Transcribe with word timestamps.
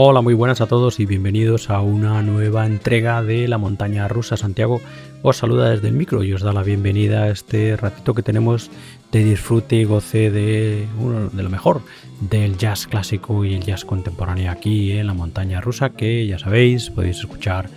Hola, 0.00 0.20
muy 0.20 0.34
buenas 0.34 0.60
a 0.60 0.68
todos 0.68 1.00
y 1.00 1.06
bienvenidos 1.06 1.70
a 1.70 1.80
una 1.80 2.22
nueva 2.22 2.66
entrega 2.66 3.20
de 3.20 3.48
la 3.48 3.58
montaña 3.58 4.06
rusa. 4.06 4.36
Santiago 4.36 4.80
os 5.22 5.38
saluda 5.38 5.70
desde 5.70 5.88
el 5.88 5.94
micro 5.94 6.22
y 6.22 6.32
os 6.32 6.40
da 6.40 6.52
la 6.52 6.62
bienvenida 6.62 7.24
a 7.24 7.30
este 7.30 7.76
ratito 7.76 8.14
que 8.14 8.22
tenemos 8.22 8.70
de 9.10 9.24
disfrute 9.24 9.74
y 9.74 9.82
goce 9.82 10.30
de, 10.30 10.86
de 11.32 11.42
lo 11.42 11.50
mejor 11.50 11.82
del 12.20 12.56
jazz 12.56 12.86
clásico 12.86 13.44
y 13.44 13.54
el 13.54 13.64
jazz 13.64 13.84
contemporáneo 13.84 14.52
aquí 14.52 14.92
en 14.92 15.08
la 15.08 15.14
montaña 15.14 15.60
rusa 15.60 15.90
que 15.90 16.24
ya 16.28 16.38
sabéis 16.38 16.90
podéis 16.90 17.18
escuchar 17.18 17.68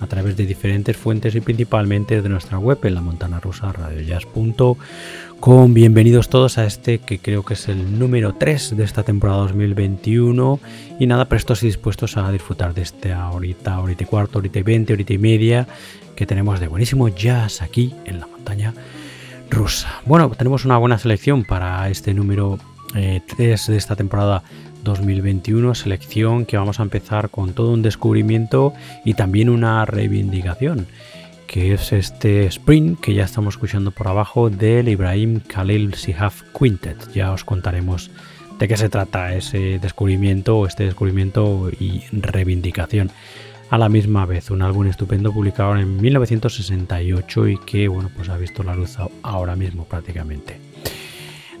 a 0.00 0.06
través 0.06 0.34
de 0.38 0.46
diferentes 0.46 0.96
fuentes 0.96 1.34
y 1.34 1.42
principalmente 1.42 2.22
de 2.22 2.28
nuestra 2.30 2.58
web 2.58 2.78
en 2.84 2.94
la 2.94 3.02
montana 3.02 3.25
rusa 3.46 3.72
bienvenidos 5.68 6.28
todos 6.28 6.58
a 6.58 6.66
este 6.66 6.98
que 6.98 7.20
creo 7.20 7.44
que 7.44 7.54
es 7.54 7.68
el 7.68 7.98
número 7.98 8.34
3 8.34 8.76
de 8.76 8.82
esta 8.82 9.04
temporada 9.04 9.42
2021 9.42 10.58
y 10.98 11.06
nada 11.06 11.26
prestos 11.26 11.62
y 11.62 11.66
dispuestos 11.66 12.16
a 12.16 12.32
disfrutar 12.32 12.74
de 12.74 12.82
este 12.82 13.12
ahorita, 13.12 13.74
ahorita 13.74 14.02
y 14.02 14.06
cuarto, 14.06 14.38
ahorita 14.38 14.58
y 14.58 14.62
20, 14.62 14.92
ahorita 14.92 15.12
y 15.12 15.18
media 15.18 15.68
que 16.16 16.26
tenemos 16.26 16.58
de 16.58 16.66
buenísimo 16.66 17.08
jazz 17.08 17.62
aquí 17.62 17.94
en 18.04 18.18
la 18.18 18.26
montaña 18.26 18.74
rusa. 19.48 20.00
Bueno, 20.06 20.28
tenemos 20.30 20.64
una 20.64 20.78
buena 20.78 20.98
selección 20.98 21.44
para 21.44 21.88
este 21.88 22.14
número 22.14 22.58
3 22.92 22.96
eh, 22.96 23.72
de 23.72 23.76
esta 23.76 23.94
temporada 23.94 24.42
2021, 24.82 25.74
selección 25.74 26.46
que 26.46 26.56
vamos 26.56 26.80
a 26.80 26.82
empezar 26.82 27.30
con 27.30 27.52
todo 27.52 27.72
un 27.72 27.82
descubrimiento 27.82 28.72
y 29.04 29.14
también 29.14 29.50
una 29.50 29.84
reivindicación 29.84 30.88
que 31.46 31.72
es 31.72 31.92
este 31.92 32.46
Spring 32.46 32.96
que 32.96 33.14
ya 33.14 33.24
estamos 33.24 33.54
escuchando 33.54 33.90
por 33.90 34.08
abajo 34.08 34.50
del 34.50 34.88
Ibrahim 34.88 35.40
Khalil 35.40 35.94
Sihaf 35.94 36.42
Quintet. 36.58 37.12
Ya 37.12 37.32
os 37.32 37.44
contaremos 37.44 38.10
de 38.58 38.68
qué 38.68 38.76
se 38.76 38.88
trata 38.88 39.34
ese 39.34 39.78
descubrimiento, 39.78 40.66
este 40.66 40.84
descubrimiento 40.84 41.70
y 41.78 42.02
reivindicación 42.12 43.10
a 43.70 43.78
la 43.78 43.88
misma 43.88 44.26
vez. 44.26 44.50
Un 44.50 44.62
álbum 44.62 44.86
estupendo 44.86 45.32
publicado 45.32 45.76
en 45.76 46.00
1968 46.00 47.48
y 47.48 47.58
que 47.58 47.88
bueno, 47.88 48.10
pues 48.14 48.28
ha 48.28 48.36
visto 48.36 48.62
la 48.62 48.74
luz 48.74 48.96
ahora 49.22 49.56
mismo 49.56 49.84
prácticamente. 49.84 50.58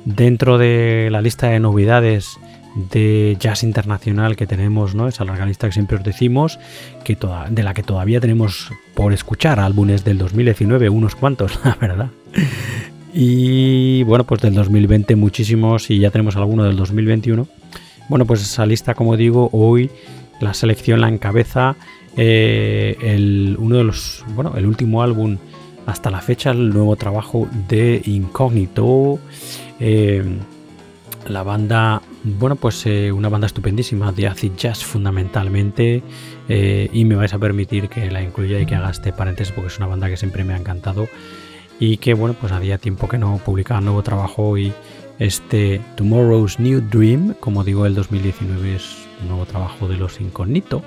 Dentro 0.04 0.56
de 0.58 1.08
la 1.10 1.20
lista 1.20 1.48
de 1.48 1.60
novedades 1.60 2.38
de 2.76 3.36
jazz 3.40 3.62
internacional 3.62 4.36
que 4.36 4.46
tenemos, 4.46 4.94
¿no? 4.94 5.08
Esa 5.08 5.24
larga 5.24 5.46
lista 5.46 5.66
que 5.66 5.72
siempre 5.72 5.96
os 5.96 6.04
decimos, 6.04 6.58
que 7.04 7.18
de 7.50 7.62
la 7.62 7.74
que 7.74 7.82
todavía 7.82 8.20
tenemos 8.20 8.70
por 8.94 9.12
escuchar 9.12 9.58
álbumes 9.58 10.04
del 10.04 10.18
2019, 10.18 10.88
unos 10.88 11.16
cuantos, 11.16 11.58
la 11.64 11.76
verdad. 11.80 12.10
Y 13.14 14.02
bueno, 14.04 14.24
pues 14.24 14.42
del 14.42 14.54
2020 14.54 15.16
muchísimos 15.16 15.90
y 15.90 15.98
ya 15.98 16.10
tenemos 16.10 16.36
alguno 16.36 16.64
del 16.64 16.76
2021. 16.76 17.48
Bueno, 18.08 18.26
pues 18.26 18.42
esa 18.42 18.66
lista, 18.66 18.94
como 18.94 19.16
digo, 19.16 19.48
hoy 19.52 19.90
la 20.40 20.52
selección 20.52 21.00
la 21.00 21.08
encabeza 21.08 21.76
eh, 22.16 22.96
el, 23.00 23.56
uno 23.58 23.76
de 23.76 23.84
los, 23.84 24.24
bueno, 24.34 24.54
el 24.56 24.66
último 24.66 25.02
álbum 25.02 25.38
hasta 25.86 26.10
la 26.10 26.20
fecha, 26.20 26.50
el 26.50 26.70
nuevo 26.70 26.96
trabajo 26.96 27.48
de 27.68 28.02
Incógnito. 28.04 29.18
Eh, 29.80 30.24
la 31.28 31.42
banda, 31.42 32.02
bueno, 32.26 32.56
pues 32.56 32.84
eh, 32.86 33.12
una 33.12 33.28
banda 33.28 33.46
estupendísima 33.46 34.10
de 34.10 34.26
acid 34.26 34.52
jazz 34.56 34.84
fundamentalmente. 34.84 36.02
Eh, 36.48 36.90
y 36.92 37.04
me 37.04 37.14
vais 37.14 37.32
a 37.32 37.38
permitir 37.38 37.88
que 37.88 38.10
la 38.10 38.20
incluya 38.20 38.60
y 38.60 38.66
que 38.66 38.74
haga 38.74 38.90
este 38.90 39.12
paréntesis 39.12 39.52
porque 39.52 39.68
es 39.68 39.78
una 39.78 39.86
banda 39.86 40.08
que 40.08 40.16
siempre 40.16 40.42
me 40.42 40.52
ha 40.52 40.56
encantado. 40.56 41.08
Y 41.78 41.98
que, 41.98 42.14
bueno, 42.14 42.34
pues 42.40 42.52
había 42.52 42.78
tiempo 42.78 43.06
que 43.06 43.18
no 43.18 43.38
publicaba 43.44 43.80
nuevo 43.80 44.02
trabajo 44.02 44.58
y 44.58 44.72
este 45.20 45.80
Tomorrow's 45.94 46.58
New 46.58 46.80
Dream, 46.90 47.34
como 47.38 47.62
digo, 47.62 47.86
el 47.86 47.94
2019 47.94 48.74
es 48.74 48.96
un 49.22 49.28
nuevo 49.28 49.46
trabajo 49.46 49.86
de 49.86 49.96
los 49.96 50.20
Incógnito, 50.20 50.82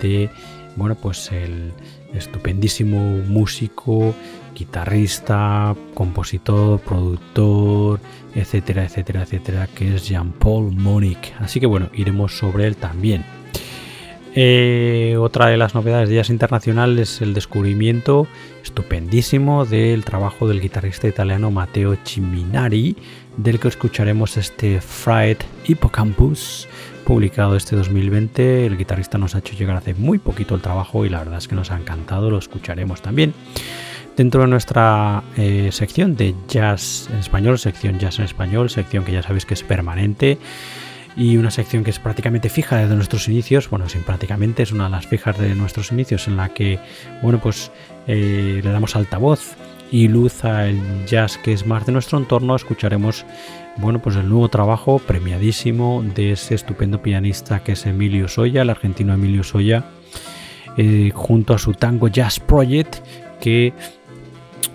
de, 0.00 0.30
bueno, 0.76 0.94
pues 0.94 1.32
el 1.32 1.72
estupendísimo 2.14 3.18
músico 3.26 4.14
guitarrista, 4.54 5.74
compositor, 5.94 6.80
productor, 6.80 8.00
etcétera, 8.34 8.84
etcétera, 8.84 9.22
etcétera, 9.22 9.66
que 9.66 9.94
es 9.94 10.08
Jean-Paul 10.08 10.72
Monique. 10.72 11.32
Así 11.38 11.60
que 11.60 11.66
bueno, 11.66 11.88
iremos 11.94 12.36
sobre 12.36 12.66
él 12.66 12.76
también. 12.76 13.24
Eh, 14.34 15.16
otra 15.18 15.48
de 15.48 15.58
las 15.58 15.74
novedades 15.74 16.08
de 16.08 16.14
Jazz 16.14 16.30
Internacional 16.30 16.98
es 16.98 17.20
el 17.20 17.34
descubrimiento 17.34 18.26
estupendísimo 18.62 19.66
del 19.66 20.06
trabajo 20.06 20.48
del 20.48 20.62
guitarrista 20.62 21.06
italiano 21.06 21.50
Matteo 21.50 21.98
Ciminari, 22.06 22.96
del 23.36 23.60
que 23.60 23.68
escucharemos 23.68 24.38
este 24.38 24.80
Fried 24.80 25.36
Hippocampus, 25.66 26.66
publicado 27.04 27.56
este 27.56 27.76
2020. 27.76 28.64
El 28.64 28.78
guitarrista 28.78 29.18
nos 29.18 29.34
ha 29.34 29.40
hecho 29.40 29.54
llegar 29.54 29.76
hace 29.76 29.92
muy 29.92 30.18
poquito 30.18 30.54
el 30.54 30.62
trabajo 30.62 31.04
y 31.04 31.10
la 31.10 31.18
verdad 31.18 31.36
es 31.36 31.46
que 31.46 31.54
nos 31.54 31.70
ha 31.70 31.76
encantado, 31.76 32.30
lo 32.30 32.38
escucharemos 32.38 33.02
también 33.02 33.34
dentro 34.16 34.42
de 34.42 34.48
nuestra 34.48 35.22
eh, 35.36 35.70
sección 35.72 36.16
de 36.16 36.34
jazz 36.48 37.08
en 37.12 37.18
español, 37.18 37.58
sección 37.58 37.98
jazz 37.98 38.18
en 38.18 38.24
español, 38.24 38.70
sección 38.70 39.04
que 39.04 39.12
ya 39.12 39.22
sabéis 39.22 39.46
que 39.46 39.54
es 39.54 39.62
permanente 39.62 40.38
y 41.16 41.36
una 41.36 41.50
sección 41.50 41.84
que 41.84 41.90
es 41.90 41.98
prácticamente 41.98 42.48
fija 42.48 42.76
desde 42.76 42.94
nuestros 42.94 43.28
inicios, 43.28 43.68
bueno, 43.68 43.88
sin 43.88 44.02
prácticamente 44.02 44.62
es 44.62 44.72
una 44.72 44.84
de 44.84 44.90
las 44.90 45.06
fijas 45.06 45.38
de 45.38 45.54
nuestros 45.54 45.92
inicios 45.92 46.26
en 46.26 46.36
la 46.36 46.48
que, 46.50 46.78
bueno, 47.22 47.38
pues 47.38 47.70
eh, 48.06 48.60
le 48.62 48.70
damos 48.70 48.96
altavoz 48.96 49.54
y 49.90 50.08
luz 50.08 50.44
al 50.44 51.06
jazz 51.06 51.36
que 51.36 51.52
es 51.52 51.66
más 51.66 51.84
de 51.84 51.92
nuestro 51.92 52.18
entorno, 52.18 52.56
escucharemos, 52.56 53.26
bueno, 53.76 54.00
pues 54.00 54.16
el 54.16 54.28
nuevo 54.28 54.48
trabajo 54.48 54.98
premiadísimo 54.98 56.02
de 56.14 56.32
ese 56.32 56.54
estupendo 56.54 57.02
pianista 57.02 57.62
que 57.62 57.72
es 57.72 57.84
Emilio 57.84 58.26
Soya, 58.28 58.62
el 58.62 58.70
argentino 58.70 59.12
Emilio 59.12 59.42
Soya, 59.42 59.84
eh, 60.78 61.10
junto 61.14 61.52
a 61.52 61.58
su 61.58 61.74
Tango 61.74 62.08
Jazz 62.08 62.40
Project, 62.40 62.96
que 63.38 63.74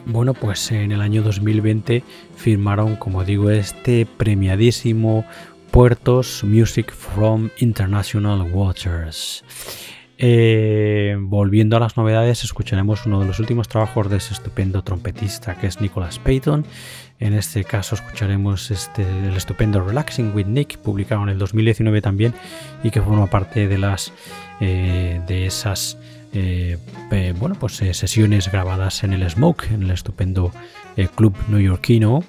bueno, 0.06 0.34
pues 0.34 0.72
en 0.72 0.92
el 0.92 1.02
año 1.02 1.22
2020 1.22 2.04
firmaron, 2.36 2.96
como 2.96 3.24
digo, 3.24 3.50
este 3.50 4.06
premiadísimo 4.06 5.26
Puertos 5.72 6.44
Music 6.44 6.92
from 6.92 7.50
International 7.60 8.42
Waters. 8.52 9.44
Eh, 10.20 11.16
volviendo 11.20 11.78
a 11.78 11.80
las 11.80 11.96
novedades, 11.96 12.44
escucharemos 12.44 13.06
uno 13.06 13.20
de 13.20 13.28
los 13.28 13.40
últimos 13.40 13.68
trabajos 13.68 14.10
de 14.10 14.18
ese 14.18 14.34
estupendo 14.34 14.82
trompetista 14.82 15.56
que 15.56 15.68
es 15.68 15.80
Nicholas 15.80 16.18
Payton. 16.20 16.66
En 17.20 17.34
este 17.34 17.64
caso 17.64 17.96
escucharemos 17.96 18.72
este, 18.72 19.04
el 19.04 19.36
estupendo 19.36 19.82
Relaxing 19.82 20.34
with 20.36 20.48
Nick, 20.48 20.78
publicado 20.78 21.24
en 21.24 21.30
el 21.30 21.38
2019 21.38 22.02
también 22.02 22.34
y 22.84 22.90
que 22.90 23.02
forma 23.02 23.28
parte 23.28 23.68
de 23.68 23.78
las 23.78 24.12
eh, 24.60 25.22
de 25.28 25.46
esas 25.46 25.98
eh, 26.34 26.78
bueno, 27.40 27.56
pues 27.60 27.82
eh, 27.82 27.94
sesiones 27.94 28.52
grabadas 28.52 29.04
en 29.04 29.14
el 29.14 29.28
Smoke, 29.30 29.72
en 29.72 29.84
el 29.84 29.92
estupendo 29.92 30.52
eh, 30.96 31.08
club 31.14 31.36
neoyorquino. 31.48 32.24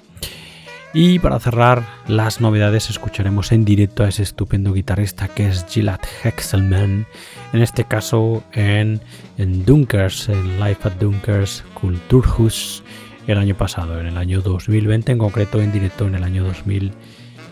Y 0.91 1.19
para 1.19 1.39
cerrar 1.39 1.83
las 2.07 2.41
novedades 2.41 2.89
escucharemos 2.89 3.51
en 3.51 3.63
directo 3.63 4.03
a 4.03 4.09
ese 4.09 4.23
estupendo 4.23 4.73
guitarrista 4.73 5.27
que 5.27 5.47
es 5.47 5.65
Gilad 5.69 5.99
Hexelman, 6.23 7.05
en 7.53 7.61
este 7.61 7.83
caso 7.83 8.43
en, 8.53 8.99
en 9.37 9.65
Dunkers, 9.65 10.29
en 10.29 10.59
Live 10.59 10.77
at 10.83 10.93
Dunkers 10.93 11.63
Kulturhus 11.75 12.83
el 13.27 13.37
año 13.37 13.53
pasado, 13.53 13.99
en 13.99 14.07
el 14.07 14.17
año 14.17 14.41
2020, 14.41 15.11
en 15.11 15.17
concreto 15.19 15.61
en 15.61 15.71
directo 15.71 16.07
en 16.07 16.15
el 16.15 16.23
año 16.23 16.43
2000, 16.43 16.91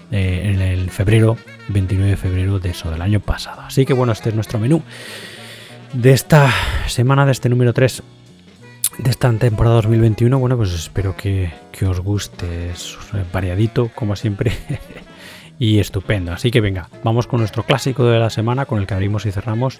en 0.10 0.62
el 0.62 0.90
febrero, 0.90 1.38
29 1.68 2.10
de 2.10 2.18
febrero 2.18 2.58
de 2.58 2.70
eso, 2.70 2.90
del 2.90 3.04
año 3.04 3.20
pasado. 3.20 3.62
Así 3.62 3.86
que 3.86 3.94
bueno, 3.94 4.14
este 4.14 4.30
es 4.30 4.36
nuestro 4.36 4.58
menú 4.58 4.82
de 5.94 6.12
esta 6.12 6.52
semana, 6.88 7.26
de 7.26 7.32
este 7.32 7.50
número 7.50 7.74
3 7.74 8.04
de 8.98 9.10
esta 9.10 9.32
temporada 9.34 9.76
2021. 9.76 10.40
Bueno, 10.40 10.58
pues 10.58 10.74
espero 10.74 11.16
que, 11.16 11.52
os 11.88 12.00
guste. 12.00 12.72
Es 12.72 12.98
variadito, 13.32 13.90
como 13.94 14.16
siempre. 14.16 14.52
y 15.60 15.80
estupendo. 15.80 16.34
Así 16.34 16.52
que 16.52 16.62
venga, 16.62 16.90
vamos 17.04 17.28
con 17.28 17.40
nuestro 17.40 17.64
clásico 17.64 18.06
de 18.06 18.20
la 18.20 18.30
semana, 18.30 18.66
con 18.66 18.80
el 18.80 18.88
que 18.88 18.94
abrimos 18.94 19.26
y 19.26 19.32
cerramos, 19.32 19.80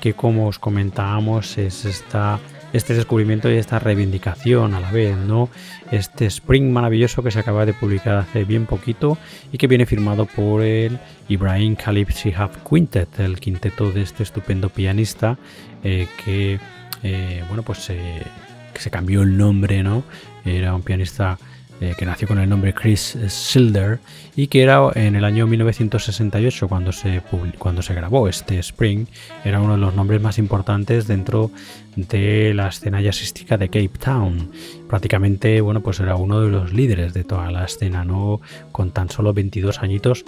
que 0.00 0.14
como 0.14 0.48
os 0.48 0.58
comentábamos 0.58 1.58
es 1.58 1.84
esta 1.84 2.40
este 2.72 2.94
descubrimiento 2.94 3.50
y 3.50 3.56
esta 3.56 3.78
reivindicación 3.78 4.74
a 4.74 4.80
la 4.80 4.90
vez, 4.90 5.16
¿no? 5.16 5.48
Este 5.90 6.26
Spring 6.26 6.72
maravilloso 6.72 7.22
que 7.22 7.30
se 7.30 7.38
acaba 7.38 7.66
de 7.66 7.74
publicar 7.74 8.16
hace 8.16 8.44
bien 8.44 8.66
poquito 8.66 9.18
y 9.52 9.58
que 9.58 9.66
viene 9.66 9.86
firmado 9.86 10.26
por 10.26 10.62
el 10.62 10.98
Ibrahim 11.28 11.76
Khalib 11.76 12.10
Shihab 12.10 12.68
Quintet, 12.68 13.20
el 13.20 13.38
quinteto 13.40 13.90
de 13.92 14.02
este 14.02 14.22
estupendo 14.22 14.68
pianista 14.68 15.38
eh, 15.84 16.08
que, 16.24 16.58
eh, 17.02 17.44
bueno, 17.48 17.62
pues 17.62 17.86
que 17.88 18.80
se 18.80 18.90
cambió 18.90 19.22
el 19.22 19.36
nombre, 19.36 19.82
¿no? 19.82 20.02
Era 20.44 20.74
un 20.74 20.82
pianista 20.82 21.38
eh, 21.82 21.96
que 21.98 22.06
nació 22.06 22.28
con 22.28 22.38
el 22.38 22.48
nombre 22.48 22.72
Chris 22.72 23.18
Schilder 23.26 23.98
y 24.36 24.46
que 24.46 24.62
era 24.62 24.88
en 24.94 25.16
el 25.16 25.24
año 25.24 25.48
1968 25.48 26.68
cuando 26.68 26.92
se, 26.92 27.22
cuando 27.58 27.82
se 27.82 27.92
grabó 27.92 28.28
este 28.28 28.60
Spring, 28.60 29.06
era 29.44 29.60
uno 29.60 29.72
de 29.72 29.80
los 29.80 29.92
nombres 29.92 30.20
más 30.20 30.38
importantes 30.38 31.08
dentro 31.08 31.50
de 31.96 32.54
la 32.54 32.68
escena 32.68 33.00
jazzística 33.00 33.56
de 33.56 33.68
Cape 33.68 33.98
Town. 33.98 34.50
Prácticamente, 34.88 35.60
bueno, 35.60 35.80
pues 35.80 36.00
era 36.00 36.16
uno 36.16 36.40
de 36.40 36.50
los 36.50 36.72
líderes 36.72 37.14
de 37.14 37.24
toda 37.24 37.50
la 37.50 37.64
escena, 37.64 38.04
¿no? 38.04 38.40
Con 38.70 38.90
tan 38.90 39.10
solo 39.10 39.32
22 39.32 39.80
añitos 39.80 40.24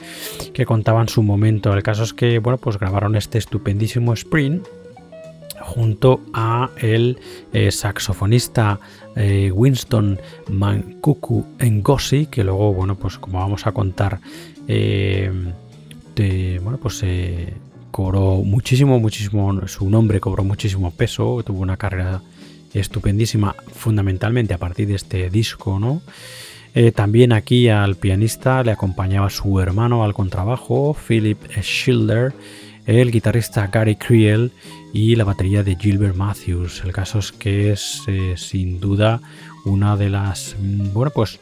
que 0.52 0.66
contaban 0.66 1.08
su 1.08 1.22
momento. 1.22 1.72
El 1.72 1.82
caso 1.82 2.04
es 2.04 2.12
que, 2.12 2.38
bueno, 2.38 2.58
pues 2.58 2.78
grabaron 2.78 3.16
este 3.16 3.38
estupendísimo 3.38 4.12
Spring 4.12 4.60
junto 5.60 6.20
a 6.32 6.70
el 6.76 7.18
eh, 7.52 7.70
saxofonista 7.70 8.78
eh, 9.16 9.50
Winston 9.52 10.20
Mancucu 10.50 11.46
Ngozi, 11.58 12.26
que 12.26 12.44
luego, 12.44 12.72
bueno, 12.74 12.96
pues 12.96 13.18
como 13.18 13.38
vamos 13.38 13.66
a 13.66 13.72
contar, 13.72 14.20
eh, 14.68 15.30
bueno, 16.62 16.78
pues 16.78 17.02
cobró 17.94 18.42
muchísimo, 18.42 18.98
muchísimo, 18.98 19.68
su 19.68 19.88
nombre 19.88 20.18
cobró 20.18 20.42
muchísimo 20.42 20.90
peso, 20.90 21.44
tuvo 21.46 21.60
una 21.60 21.76
carrera 21.76 22.22
estupendísima, 22.72 23.54
fundamentalmente 23.72 24.52
a 24.52 24.58
partir 24.58 24.88
de 24.88 24.96
este 24.96 25.30
disco, 25.30 25.78
¿no? 25.78 26.02
también 26.96 27.32
aquí 27.32 27.68
al 27.68 27.94
pianista 27.94 28.64
le 28.64 28.72
acompañaba 28.72 29.30
su 29.30 29.60
hermano 29.60 30.02
al 30.02 30.12
contrabajo, 30.12 30.96
Philip 31.06 31.38
Schilder, 31.62 32.32
el 32.84 33.12
guitarrista 33.12 33.68
Gary 33.68 33.94
Creel 33.94 34.50
y 34.92 35.14
la 35.14 35.22
batería 35.22 35.62
de 35.62 35.76
Gilbert 35.76 36.16
Matthews. 36.16 36.82
El 36.84 36.92
caso 36.92 37.20
es 37.20 37.30
que 37.30 37.70
es 37.70 38.02
eh, 38.08 38.34
sin 38.36 38.80
duda 38.80 39.20
una 39.64 39.96
de 39.96 40.10
las, 40.10 40.56
mm, 40.60 40.92
bueno, 40.92 41.12
pues 41.14 41.38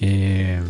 eh, 0.00 0.60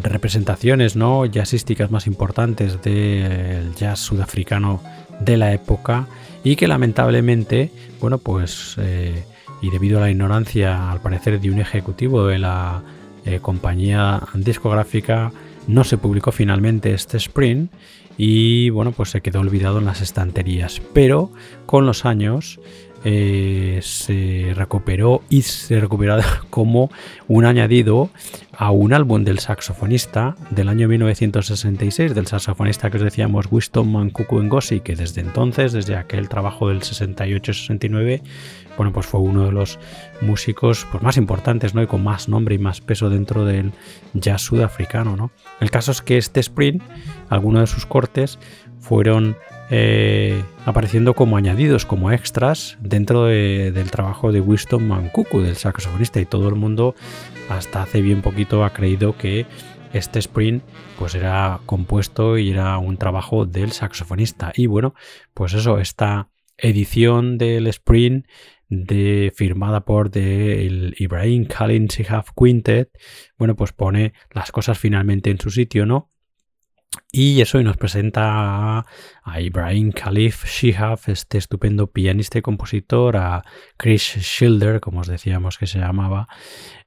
representaciones 0.00 0.96
no 0.96 1.24
jazzísticas 1.26 1.90
más 1.90 2.06
importantes 2.06 2.80
del 2.82 3.74
jazz 3.74 4.00
sudafricano 4.00 4.82
de 5.20 5.36
la 5.36 5.52
época 5.52 6.06
y 6.44 6.56
que 6.56 6.68
lamentablemente, 6.68 7.70
bueno, 8.00 8.18
pues 8.18 8.76
eh, 8.78 9.24
y 9.60 9.70
debido 9.70 9.98
a 9.98 10.02
la 10.02 10.10
ignorancia 10.10 10.90
al 10.90 11.00
parecer 11.00 11.40
de 11.40 11.50
un 11.50 11.58
ejecutivo 11.58 12.26
de 12.26 12.38
la 12.38 12.82
compañía 13.42 14.22
discográfica, 14.34 15.32
no 15.66 15.84
se 15.84 15.98
publicó 15.98 16.32
finalmente 16.32 16.94
este 16.94 17.18
sprint 17.18 17.70
y 18.16 18.70
bueno, 18.70 18.90
pues 18.90 19.10
se 19.10 19.20
quedó 19.20 19.40
olvidado 19.40 19.78
en 19.78 19.84
las 19.84 20.00
estanterías. 20.00 20.82
Pero 20.92 21.30
con 21.66 21.86
los 21.86 22.04
años 22.04 22.58
eh, 23.04 23.80
se 23.82 24.52
recuperó 24.54 25.22
y 25.28 25.42
se 25.42 25.80
recuperó 25.80 26.18
como 26.50 26.90
un 27.28 27.44
añadido 27.44 28.10
a 28.52 28.72
un 28.72 28.92
álbum 28.92 29.22
del 29.22 29.38
saxofonista 29.38 30.36
del 30.50 30.68
año 30.68 30.88
1966, 30.88 32.14
del 32.14 32.26
saxofonista 32.26 32.90
que 32.90 32.96
os 32.96 33.04
decíamos 33.04 33.46
Winston 33.50 33.92
Mancucu 33.92 34.42
Ngozi, 34.42 34.80
que 34.80 34.96
desde 34.96 35.20
entonces, 35.20 35.72
desde 35.72 35.94
aquel 35.96 36.28
trabajo 36.28 36.68
del 36.68 36.80
68-69, 36.80 38.22
bueno, 38.76 38.92
pues 38.92 39.06
fue 39.06 39.20
uno 39.20 39.44
de 39.44 39.52
los 39.52 39.78
músicos 40.20 40.86
pues, 40.90 41.02
más 41.02 41.16
importantes, 41.16 41.74
¿no? 41.74 41.82
Y 41.82 41.86
con 41.86 42.02
más 42.02 42.28
nombre 42.28 42.54
y 42.54 42.58
más 42.58 42.80
peso 42.80 43.10
dentro 43.10 43.44
del 43.44 43.72
jazz 44.14 44.42
sudafricano, 44.42 45.16
¿no? 45.16 45.30
El 45.60 45.70
caso 45.70 45.92
es 45.92 46.02
que 46.02 46.18
este 46.18 46.40
sprint, 46.40 46.82
algunos 47.28 47.60
de 47.60 47.66
sus 47.66 47.86
cortes, 47.86 48.38
fueron 48.80 49.36
eh, 49.70 50.42
apareciendo 50.64 51.14
como 51.14 51.36
añadidos, 51.36 51.84
como 51.84 52.10
extras 52.10 52.78
dentro 52.80 53.24
del 53.24 53.90
trabajo 53.90 54.32
de 54.32 54.40
Winston 54.40 54.86
Mancucu, 54.86 55.40
del 55.40 55.56
saxofonista, 55.56 56.20
y 56.20 56.26
todo 56.26 56.48
el 56.48 56.54
mundo 56.54 56.94
hasta 57.48 57.82
hace 57.82 58.00
bien 58.00 58.22
poquito 58.22 58.64
ha 58.64 58.72
creído 58.72 59.16
que 59.16 59.46
este 59.92 60.18
sprint 60.18 60.62
pues 60.98 61.14
era 61.14 61.60
compuesto 61.66 62.38
y 62.38 62.50
era 62.50 62.78
un 62.78 62.96
trabajo 62.96 63.46
del 63.46 63.72
saxofonista. 63.72 64.52
Y 64.54 64.66
bueno, 64.66 64.94
pues 65.34 65.54
eso, 65.54 65.78
esta 65.78 66.28
edición 66.56 67.38
del 67.38 67.66
sprint 67.68 68.26
de, 68.68 69.32
firmada 69.34 69.84
por 69.84 70.10
el 70.16 70.94
Ibrahim 70.98 71.46
Khalil 71.46 71.88
Shihab 71.88 72.26
Quintet, 72.34 72.90
bueno, 73.38 73.56
pues 73.56 73.72
pone 73.72 74.12
las 74.30 74.52
cosas 74.52 74.78
finalmente 74.78 75.30
en 75.30 75.38
su 75.38 75.50
sitio, 75.50 75.86
¿no? 75.86 76.10
Y 77.10 77.40
eso 77.40 77.60
y 77.60 77.64
nos 77.64 77.76
presenta 77.76 78.84
a, 79.24 79.40
Ibrahim 79.40 79.92
Khalif 79.92 80.44
Shihab, 80.46 81.00
este 81.06 81.38
estupendo 81.38 81.90
pianista 81.90 82.38
y 82.38 82.42
compositor, 82.42 83.16
a 83.16 83.44
Chris 83.76 84.02
Schilder, 84.20 84.80
como 84.80 85.00
os 85.00 85.06
decíamos 85.06 85.58
que 85.58 85.66
se 85.66 85.78
llamaba, 85.78 86.28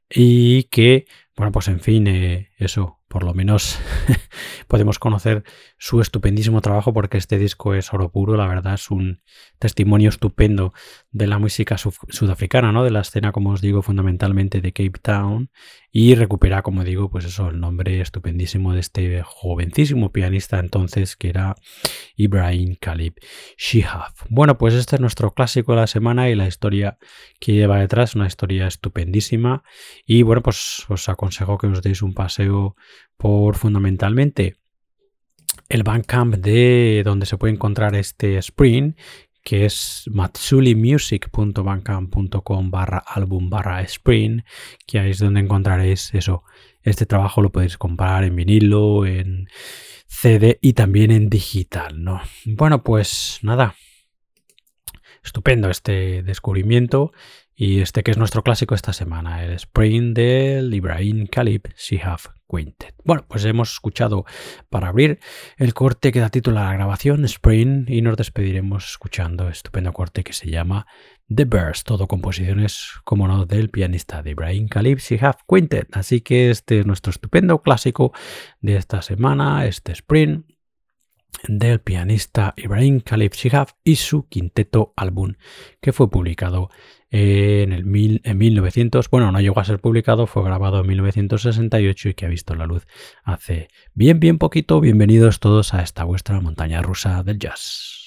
y 0.09 0.63
que, 0.65 1.05
bueno, 1.35 1.51
pues 1.51 1.67
en 1.67 1.79
fin, 1.79 2.07
eh, 2.07 2.51
eso, 2.57 3.00
por 3.11 3.23
lo 3.23 3.33
menos 3.33 3.77
podemos 4.67 4.97
conocer 4.97 5.43
su 5.77 5.99
estupendísimo 5.99 6.61
trabajo 6.61 6.93
porque 6.93 7.17
este 7.17 7.37
disco 7.37 7.75
es 7.75 7.93
oro 7.93 8.09
puro, 8.09 8.37
la 8.37 8.47
verdad 8.47 8.75
es 8.75 8.89
un 8.89 9.21
testimonio 9.59 10.09
estupendo 10.09 10.73
de 11.11 11.27
la 11.27 11.37
música 11.37 11.77
sudafricana, 11.77 12.71
¿no? 12.71 12.85
De 12.85 12.89
la 12.89 13.01
escena, 13.01 13.33
como 13.33 13.49
os 13.51 13.59
digo, 13.59 13.81
fundamentalmente 13.81 14.61
de 14.61 14.71
Cape 14.71 14.99
Town 15.01 15.49
y 15.91 16.15
recupera, 16.15 16.61
como 16.61 16.85
digo, 16.85 17.09
pues 17.09 17.25
eso, 17.25 17.49
el 17.49 17.59
nombre 17.59 17.99
estupendísimo 17.99 18.73
de 18.73 18.79
este 18.79 19.21
jovencísimo 19.23 20.13
pianista 20.13 20.59
entonces 20.59 21.17
que 21.17 21.27
era 21.27 21.55
Ibrahim 22.15 22.77
Khalib 22.79 23.15
Shihab. 23.57 24.13
Bueno, 24.29 24.57
pues 24.57 24.73
este 24.73 24.95
es 24.95 25.01
nuestro 25.01 25.33
clásico 25.33 25.73
de 25.73 25.81
la 25.81 25.87
semana 25.87 26.29
y 26.29 26.35
la 26.35 26.47
historia 26.47 26.97
que 27.41 27.51
lleva 27.51 27.79
detrás, 27.79 28.15
una 28.15 28.27
historia 28.27 28.67
estupendísima 28.67 29.63
y 30.05 30.21
bueno, 30.21 30.41
pues 30.41 30.85
os 30.87 31.09
aconsejo 31.09 31.57
que 31.57 31.67
os 31.67 31.81
deis 31.81 32.01
un 32.01 32.13
paseo 32.13 32.77
por 33.21 33.55
fundamentalmente 33.55 34.55
el 35.69 35.83
Bandcamp 35.83 36.37
de 36.37 37.03
donde 37.05 37.27
se 37.27 37.37
puede 37.37 37.53
encontrar 37.53 37.93
este 37.93 38.37
Spring, 38.37 38.95
que 39.43 39.65
es 39.65 40.05
matsulimusic.bandcamp.com 40.11 42.71
barra 42.71 43.03
álbum 43.05 43.47
barra 43.47 43.83
Spring, 43.83 44.41
que 44.87 44.97
ahí 44.97 45.11
es 45.11 45.19
donde 45.19 45.41
encontraréis 45.41 46.15
eso. 46.15 46.43
Este 46.81 47.05
trabajo 47.05 47.43
lo 47.43 47.51
podéis 47.51 47.77
comprar 47.77 48.23
en 48.23 48.35
vinilo, 48.35 49.05
en 49.05 49.47
CD 50.07 50.57
y 50.59 50.73
también 50.73 51.11
en 51.11 51.29
digital, 51.29 52.03
¿no? 52.03 52.21
Bueno, 52.45 52.83
pues 52.83 53.37
nada. 53.43 53.75
Estupendo 55.23 55.69
este 55.69 56.23
descubrimiento 56.23 57.11
y 57.55 57.81
este 57.81 58.03
que 58.03 58.11
es 58.11 58.17
nuestro 58.17 58.43
clásico 58.43 58.75
esta 58.75 58.93
semana, 58.93 59.43
el 59.43 59.51
Spring 59.51 60.13
del 60.13 60.73
Ibrahim 60.73 61.27
Khalib 61.27 61.73
Shihab 61.77 62.19
Quintet. 62.49 62.95
Bueno, 63.03 63.25
pues 63.27 63.45
hemos 63.45 63.73
escuchado 63.73 64.25
para 64.69 64.87
abrir 64.87 65.19
el 65.57 65.73
corte 65.73 66.11
que 66.11 66.19
da 66.19 66.29
título 66.29 66.59
a 66.59 66.65
la 66.65 66.73
grabación, 66.73 67.23
Spring, 67.25 67.85
y 67.87 68.01
nos 68.01 68.17
despediremos 68.17 68.91
escuchando 68.91 69.49
estupendo 69.49 69.93
corte 69.93 70.23
que 70.23 70.33
se 70.33 70.49
llama 70.49 70.87
The 71.33 71.45
Birds, 71.45 71.83
todo 71.83 72.07
composiciones, 72.07 72.91
como 73.03 73.27
no, 73.27 73.45
del 73.45 73.69
pianista 73.69 74.21
de 74.21 74.31
Ibrahim 74.31 74.67
Khalib 74.67 74.99
Shihab 74.99 75.37
Quintet. 75.47 75.95
Así 75.95 76.21
que 76.21 76.49
este 76.49 76.79
es 76.79 76.85
nuestro 76.85 77.11
estupendo 77.11 77.61
clásico 77.61 78.11
de 78.59 78.75
esta 78.75 79.01
semana, 79.01 79.65
este 79.65 79.91
Spring, 79.93 80.43
del 81.47 81.79
pianista 81.79 82.53
Ibrahim 82.57 82.99
Khalif 82.99 83.33
Shihab 83.33 83.69
y 83.83 83.95
su 83.95 84.27
quinteto 84.27 84.93
álbum 84.95 85.33
que 85.79 85.93
fue 85.93 86.09
publicado 86.09 86.69
en 87.11 87.73
el 87.73 87.85
mil, 87.85 88.21
en 88.23 88.37
1900, 88.37 89.09
bueno, 89.09 89.31
no 89.31 89.41
llegó 89.41 89.59
a 89.59 89.65
ser 89.65 89.79
publicado, 89.79 90.27
fue 90.27 90.43
grabado 90.43 90.79
en 90.79 90.87
1968 90.87 92.09
y 92.09 92.13
que 92.13 92.25
ha 92.25 92.29
visto 92.29 92.55
la 92.55 92.65
luz 92.65 92.87
hace 93.23 93.67
bien, 93.93 94.19
bien 94.19 94.37
poquito. 94.37 94.79
Bienvenidos 94.79 95.39
todos 95.39 95.73
a 95.73 95.83
esta 95.83 96.05
vuestra 96.05 96.39
montaña 96.39 96.81
rusa 96.81 97.21
del 97.23 97.37
jazz. 97.37 98.00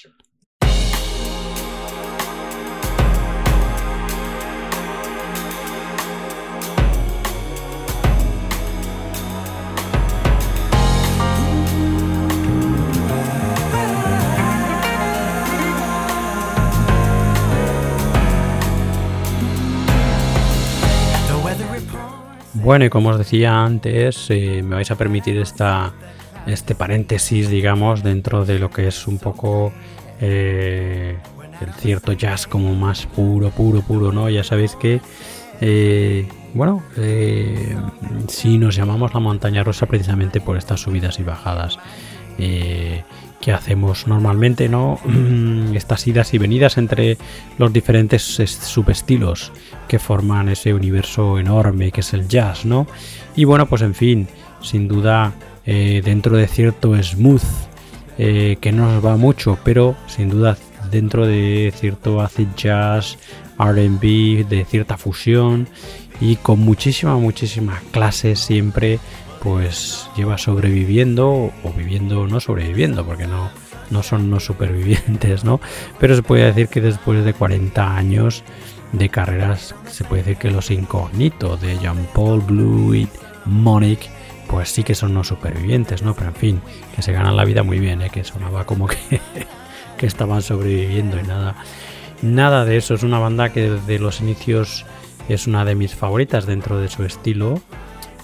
Bueno, 22.65 22.83
y 22.83 22.89
como 22.89 23.09
os 23.09 23.19
decía 23.19 23.63
antes, 23.63 24.25
eh, 24.31 24.63
me 24.63 24.73
vais 24.73 24.89
a 24.89 24.95
permitir 24.95 25.37
esta, 25.37 25.93
este 26.47 26.73
paréntesis, 26.73 27.47
digamos, 27.47 28.01
dentro 28.01 28.43
de 28.43 28.57
lo 28.57 28.71
que 28.71 28.87
es 28.87 29.07
un 29.07 29.19
poco 29.19 29.71
eh, 30.19 31.15
el 31.61 31.73
cierto 31.75 32.13
jazz 32.13 32.47
como 32.47 32.73
más 32.73 33.05
puro, 33.05 33.51
puro, 33.51 33.81
puro, 33.81 34.11
¿no? 34.11 34.31
Ya 34.31 34.43
sabéis 34.43 34.75
que, 34.77 34.99
eh, 35.61 36.27
bueno, 36.55 36.81
si 38.29 38.57
nos 38.57 38.75
llamamos 38.75 39.13
la 39.13 39.19
montaña 39.19 39.63
rosa 39.63 39.85
precisamente 39.85 40.41
por 40.41 40.57
estas 40.57 40.79
subidas 40.79 41.19
y 41.19 41.23
bajadas 41.23 41.77
que 43.45 43.51
hacemos 43.51 44.07
normalmente, 44.07 44.67
¿no? 44.69 44.99
Estas 45.75 46.07
idas 46.07 46.33
y 46.33 46.39
venidas 46.39 46.79
entre 46.79 47.15
los 47.59 47.71
diferentes 47.71 48.23
subestilos 48.23 49.51
que 49.87 49.99
forman 49.99 50.49
ese 50.49 50.73
universo 50.73 51.37
enorme 51.37 51.91
que 51.91 52.01
es 52.01 52.11
el 52.15 52.27
jazz, 52.27 52.65
¿no? 52.65 52.87
Y 53.35 53.43
bueno, 53.43 53.67
pues 53.67 53.83
en 53.83 53.93
fin, 53.93 54.27
sin 54.61 54.87
duda, 54.87 55.33
eh, 55.63 56.01
dentro 56.03 56.37
de 56.37 56.47
cierto 56.47 56.95
smooth, 56.99 57.43
eh, 58.17 58.57
que 58.59 58.71
no 58.71 58.91
nos 58.91 59.05
va 59.05 59.15
mucho, 59.15 59.59
pero 59.63 59.95
sin 60.07 60.29
duda 60.29 60.57
dentro 60.89 61.27
de 61.27 61.71
cierto 61.75 62.21
acid 62.21 62.47
jazz, 62.57 63.19
RB, 63.59 64.47
de 64.49 64.65
cierta 64.67 64.97
fusión 64.97 65.67
y 66.19 66.37
con 66.37 66.61
muchísima, 66.61 67.15
muchísima 67.17 67.79
clase 67.91 68.35
siempre 68.35 68.99
pues 69.45 70.09
lleva 70.17 70.39
sobreviviendo 70.39 71.29
o 71.31 71.73
viviendo, 71.77 72.25
no 72.25 72.39
sobreviviendo, 72.39 73.05
porque 73.05 73.27
no, 73.27 73.51
no 73.91 74.01
son 74.01 74.31
no 74.31 74.39
supervivientes, 74.39 75.43
¿no? 75.43 75.61
Pero 75.99 76.15
se 76.15 76.23
puede 76.23 76.45
decir 76.45 76.67
que 76.67 76.81
después 76.81 77.23
de 77.23 77.31
40 77.35 77.95
años 77.95 78.43
de 78.91 79.07
carreras, 79.09 79.75
se 79.85 80.03
puede 80.03 80.23
decir 80.23 80.37
que 80.37 80.49
los 80.49 80.71
incógnitos 80.71 81.61
de 81.61 81.77
Jean-Paul 81.77 82.41
Blue 82.41 83.07
Monique, 83.45 84.09
pues 84.47 84.69
sí 84.69 84.83
que 84.83 84.95
son 84.95 85.13
no 85.13 85.23
supervivientes, 85.23 86.01
¿no? 86.01 86.15
Pero 86.15 86.29
en 86.29 86.35
fin, 86.35 86.61
que 86.95 87.03
se 87.03 87.11
ganan 87.11 87.37
la 87.37 87.45
vida 87.45 87.61
muy 87.61 87.77
bien, 87.77 88.01
¿eh? 88.01 88.09
Que 88.09 88.23
sonaba 88.23 88.65
como 88.65 88.87
que, 88.87 88.97
que 89.99 90.07
estaban 90.07 90.41
sobreviviendo 90.41 91.19
y 91.19 91.23
nada. 91.23 91.55
Nada 92.23 92.65
de 92.65 92.77
eso, 92.77 92.95
es 92.95 93.03
una 93.03 93.19
banda 93.19 93.49
que 93.49 93.69
desde 93.69 93.99
los 93.99 94.21
inicios 94.21 94.87
es 95.29 95.45
una 95.45 95.65
de 95.65 95.75
mis 95.75 95.93
favoritas 95.93 96.47
dentro 96.47 96.79
de 96.79 96.89
su 96.89 97.03
estilo 97.03 97.61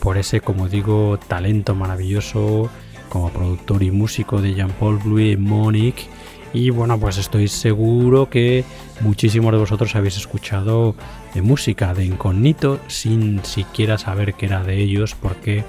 por 0.02 0.18
ese, 0.18 0.42
como 0.42 0.68
digo, 0.68 1.18
talento 1.28 1.76
maravilloso 1.76 2.70
como 3.08 3.30
productor 3.30 3.84
y 3.84 3.92
músico 3.92 4.42
de 4.42 4.56
Jean-Paul 4.56 4.98
Blue 4.98 5.20
y 5.20 5.38
Monique. 5.38 6.08
Y 6.54 6.72
bueno, 6.72 7.00
pues 7.00 7.18
estoy 7.18 7.48
seguro 7.48 8.30
que 8.30 8.66
muchísimos 9.00 9.52
de 9.54 9.60
vosotros 9.60 9.96
habéis 9.96 10.18
escuchado 10.18 10.96
de 11.34 11.42
música 11.42 11.94
de 11.94 12.06
Incognito 12.06 12.80
sin 12.88 13.46
siquiera 13.46 13.98
saber 13.98 14.34
que 14.34 14.48
era 14.48 14.64
de 14.64 14.80
ellos, 14.80 15.16
porque 15.16 15.64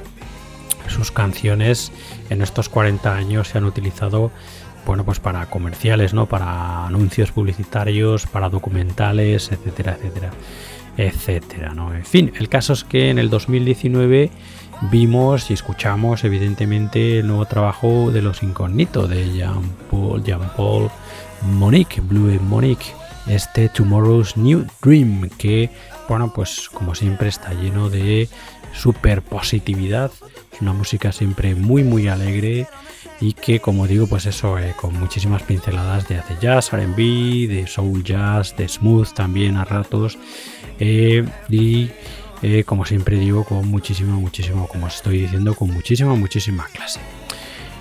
sus 0.89 1.13
canciones 1.13 1.93
en 2.31 2.43
estos 2.43 2.69
40 2.69 3.15
años 3.15 3.49
se 3.49 3.59
han 3.59 3.65
utilizado 3.65 4.33
bueno, 4.85 5.05
pues 5.05 5.21
para 5.21 5.47
comerciales, 5.47 6.13
¿no? 6.13 6.27
Para 6.27 6.87
anuncios 6.87 7.31
publicitarios, 7.31 8.27
para 8.27 8.49
documentales, 8.49 9.53
etcétera, 9.53 9.97
etcétera 9.97 10.33
etcétera. 10.97 11.75
¿no? 11.75 11.95
En 11.95 12.05
fin, 12.05 12.33
el 12.39 12.49
caso 12.49 12.73
es 12.73 12.85
que 12.85 13.11
en 13.11 13.19
el 13.19 13.31
2019 13.31 14.31
vimos 14.91 15.51
y 15.51 15.55
escuchamos 15.55 16.25
evidentemente 16.25 17.21
el 17.21 17.29
nuevo 17.29 17.47
trabajo 17.47 18.11
de 18.11 18.23
los 18.23 18.43
incógnitos 18.43 19.09
de 19.09 19.33
Jean-Paul 19.33 20.25
Jean 20.25 20.41
-Paul 20.57 20.91
Monique, 21.43 22.01
Blue 22.01 22.39
Monique, 22.41 22.87
este 23.27 23.69
Tomorrow's 23.69 24.37
New 24.37 24.67
Dream, 24.83 25.29
que 25.39 25.71
bueno, 26.09 26.33
pues 26.35 26.69
como 26.69 26.95
siempre 26.95 27.29
está 27.29 27.53
lleno 27.55 27.89
de 27.89 28.29
super 28.73 29.23
positividad, 29.23 30.11
es 30.53 30.61
una 30.61 30.73
música 30.73 31.13
siempre 31.13 31.55
muy 31.55 31.85
muy 31.85 32.09
alegre 32.09 32.67
y 33.21 33.35
que 33.35 33.61
como 33.61 33.87
digo 33.87 34.07
pues 34.07 34.27
eso 34.27 34.59
eh, 34.59 34.75
con 34.77 34.99
muchísimas 34.99 35.43
pinceladas 35.43 36.09
de 36.09 36.19
hace 36.19 36.37
jazz, 36.41 36.73
R&B, 36.73 37.47
de 37.49 37.67
soul 37.67 38.03
jazz, 38.03 38.57
de 38.57 38.69
smooth 38.69 39.13
también 39.13 39.57
a 39.57 39.65
ratos 39.65 40.19
eh, 40.79 41.25
y 41.49 41.91
eh, 42.43 42.65
como 42.65 42.85
siempre 42.85 43.19
digo, 43.19 43.45
con 43.45 43.69
muchísimo, 43.69 44.21
muchísimo, 44.21 44.67
como 44.67 44.87
os 44.87 44.97
estoy 44.97 45.19
diciendo, 45.19 45.55
con 45.55 45.71
muchísima, 45.71 46.15
muchísima 46.15 46.67
clase. 46.73 47.01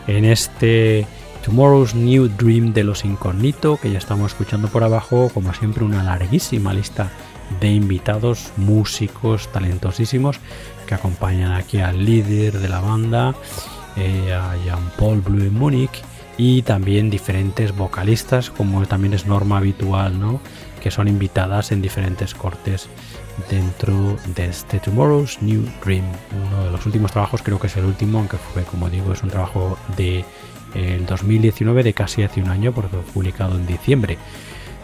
En 0.07 0.25
este 0.25 1.07
Tomorrow's 1.43 1.95
New 1.95 2.27
Dream 2.27 2.73
de 2.73 2.83
los 2.83 3.03
Incógnito, 3.03 3.77
que 3.77 3.91
ya 3.91 3.97
estamos 3.97 4.33
escuchando 4.33 4.67
por 4.67 4.83
abajo, 4.83 5.31
como 5.33 5.53
siempre, 5.53 5.83
una 5.83 6.03
larguísima 6.03 6.73
lista 6.73 7.11
de 7.59 7.71
invitados, 7.71 8.51
músicos 8.57 9.51
talentosísimos 9.51 10.39
que 10.85 10.95
acompañan 10.95 11.53
aquí 11.53 11.79
al 11.79 12.05
líder 12.05 12.59
de 12.59 12.69
la 12.69 12.79
banda, 12.79 13.33
eh, 13.97 14.31
a 14.31 14.55
Jean-Paul 14.63 15.21
Blue 15.21 15.51
Munich, 15.51 16.03
y 16.37 16.61
también 16.61 17.09
diferentes 17.09 17.75
vocalistas, 17.75 18.51
como 18.51 18.85
también 18.85 19.13
es 19.13 19.25
norma 19.25 19.57
habitual, 19.57 20.19
¿no? 20.19 20.39
Que 20.81 20.91
son 20.91 21.07
invitadas 21.07 21.71
en 21.71 21.81
diferentes 21.81 22.33
cortes 22.33 22.89
dentro 23.49 24.17
de 24.35 24.47
este 24.47 24.79
Tomorrow's 24.79 25.41
New 25.41 25.63
Dream. 25.83 26.03
Uno 26.47 26.65
de 26.65 26.71
los 26.71 26.85
últimos 26.85 27.11
trabajos, 27.11 27.41
creo 27.41 27.59
que 27.59 27.67
es 27.67 27.77
el 27.77 27.85
último, 27.85 28.19
aunque 28.19 28.37
fue, 28.37 28.63
como 28.63 28.89
digo, 28.89 29.13
es 29.13 29.23
un 29.23 29.29
trabajo 29.29 29.77
de 29.95 30.25
el 30.73 31.05
2019, 31.05 31.83
de 31.83 31.93
casi 31.93 32.23
hace 32.23 32.41
un 32.41 32.49
año, 32.49 32.73
porque 32.73 32.89
fue 32.89 33.13
publicado 33.13 33.55
en 33.55 33.65
diciembre 33.65 34.17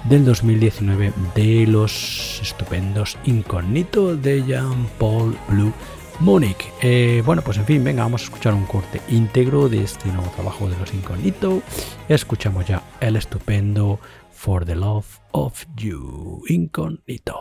del 0.05 0.23
2019 0.25 1.11
de 1.35 1.67
los 1.67 2.39
estupendos 2.41 3.17
incógnitos 3.25 4.21
de 4.21 4.43
Jean 4.45 4.87
Paul 4.97 5.37
Blue 5.49 5.73
Monique. 6.19 6.71
Eh, 6.81 7.21
bueno, 7.25 7.41
pues 7.41 7.57
en 7.57 7.65
fin, 7.65 7.83
venga, 7.83 8.03
vamos 8.03 8.21
a 8.21 8.25
escuchar 8.25 8.53
un 8.53 8.65
corte 8.65 9.01
íntegro 9.09 9.69
de 9.69 9.83
este 9.83 10.09
nuevo 10.11 10.29
trabajo 10.31 10.69
de 10.69 10.77
los 10.77 10.93
incógnitos. 10.93 11.61
Escuchamos 12.07 12.65
ya 12.65 12.81
el 12.99 13.15
estupendo 13.15 13.99
For 14.37 14.63
the 14.63 14.75
Love 14.75 15.19
of 15.33 15.65
You, 15.79 16.43
incógnito. 16.47 17.37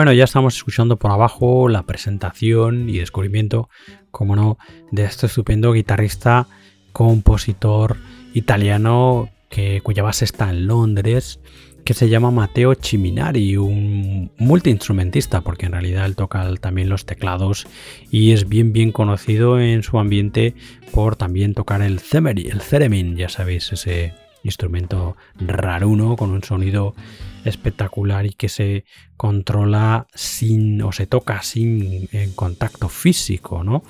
Bueno, 0.00 0.14
ya 0.14 0.24
estamos 0.24 0.56
escuchando 0.56 0.96
por 0.96 1.10
abajo 1.10 1.68
la 1.68 1.82
presentación 1.82 2.88
y 2.88 3.00
descubrimiento, 3.00 3.68
como 4.10 4.34
no, 4.34 4.56
de 4.90 5.04
este 5.04 5.26
estupendo 5.26 5.74
guitarrista, 5.74 6.46
compositor 6.94 7.98
italiano 8.32 9.28
que, 9.50 9.82
cuya 9.82 10.02
base 10.02 10.24
está 10.24 10.48
en 10.48 10.66
Londres, 10.66 11.38
que 11.84 11.92
se 11.92 12.08
llama 12.08 12.30
Matteo 12.30 12.74
Ciminari, 12.76 13.58
un 13.58 14.32
multiinstrumentista, 14.38 15.42
porque 15.42 15.66
en 15.66 15.72
realidad 15.72 16.06
él 16.06 16.16
toca 16.16 16.50
también 16.54 16.88
los 16.88 17.04
teclados 17.04 17.66
y 18.10 18.32
es 18.32 18.48
bien 18.48 18.72
bien 18.72 18.92
conocido 18.92 19.60
en 19.60 19.82
su 19.82 19.98
ambiente 19.98 20.54
por 20.92 21.16
también 21.16 21.52
tocar 21.52 21.82
el 21.82 22.00
el 22.10 22.62
theremin, 22.62 23.16
ya 23.18 23.28
sabéis, 23.28 23.70
ese 23.70 24.14
instrumento 24.44 25.18
raruno 25.38 26.16
con 26.16 26.30
un 26.30 26.42
sonido 26.42 26.94
espectacular 27.44 28.26
y 28.26 28.30
que 28.30 28.48
se 28.48 28.84
controla 29.16 30.06
sin 30.14 30.82
o 30.82 30.92
se 30.92 31.06
toca 31.06 31.42
sin 31.42 32.08
en 32.12 32.32
contacto 32.32 32.88
físico, 32.88 33.64
¿no? 33.64 33.82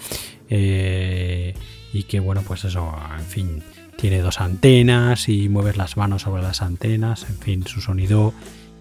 Eh, 0.48 1.54
y 1.92 2.04
que 2.04 2.20
bueno, 2.20 2.42
pues 2.46 2.64
eso, 2.64 2.94
en 3.18 3.24
fin, 3.24 3.62
tiene 3.96 4.20
dos 4.20 4.40
antenas 4.40 5.28
y 5.28 5.48
mueves 5.48 5.76
las 5.76 5.96
manos 5.96 6.22
sobre 6.22 6.42
las 6.42 6.62
antenas, 6.62 7.26
en 7.28 7.38
fin, 7.38 7.66
su 7.66 7.80
sonido 7.80 8.32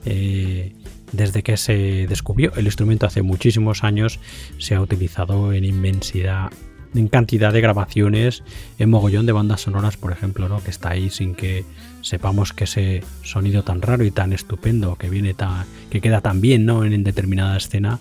eh, 0.06 0.74
desde 1.12 1.44
que 1.44 1.58
se 1.58 2.08
descubrió 2.08 2.54
el 2.56 2.66
instrumento 2.66 3.06
hace 3.06 3.22
muchísimos 3.22 3.84
años 3.84 4.20
se 4.60 4.76
ha 4.76 4.82
utilizado 4.82 5.54
en 5.54 5.66
inmensidad 5.66 6.52
en 6.96 7.08
cantidad 7.08 7.54
de 7.54 7.62
grabaciones 7.62 8.44
en 8.78 8.90
mogollón 8.90 9.26
de 9.26 9.32
bandas 9.32 9.62
sonoras, 9.62 9.98
por 9.98 10.12
ejemplo, 10.12 10.50
¿no? 10.50 10.64
que 10.64 10.70
está 10.70 10.92
ahí 10.92 11.10
sin 11.10 11.36
que 11.36 11.66
sepamos 12.02 12.54
que 12.54 12.64
ese 12.64 13.04
sonido 13.24 13.64
tan 13.64 13.82
raro 13.82 14.04
y 14.04 14.12
tan 14.12 14.34
estupendo 14.34 14.96
que 14.96 15.10
viene 15.10 15.34
tan, 15.34 15.66
que 15.90 16.02
queda 16.02 16.22
tan 16.22 16.42
bien 16.42 16.66
¿no? 16.66 16.84
en, 16.84 17.04
determinada 17.04 17.58
escena 17.58 18.00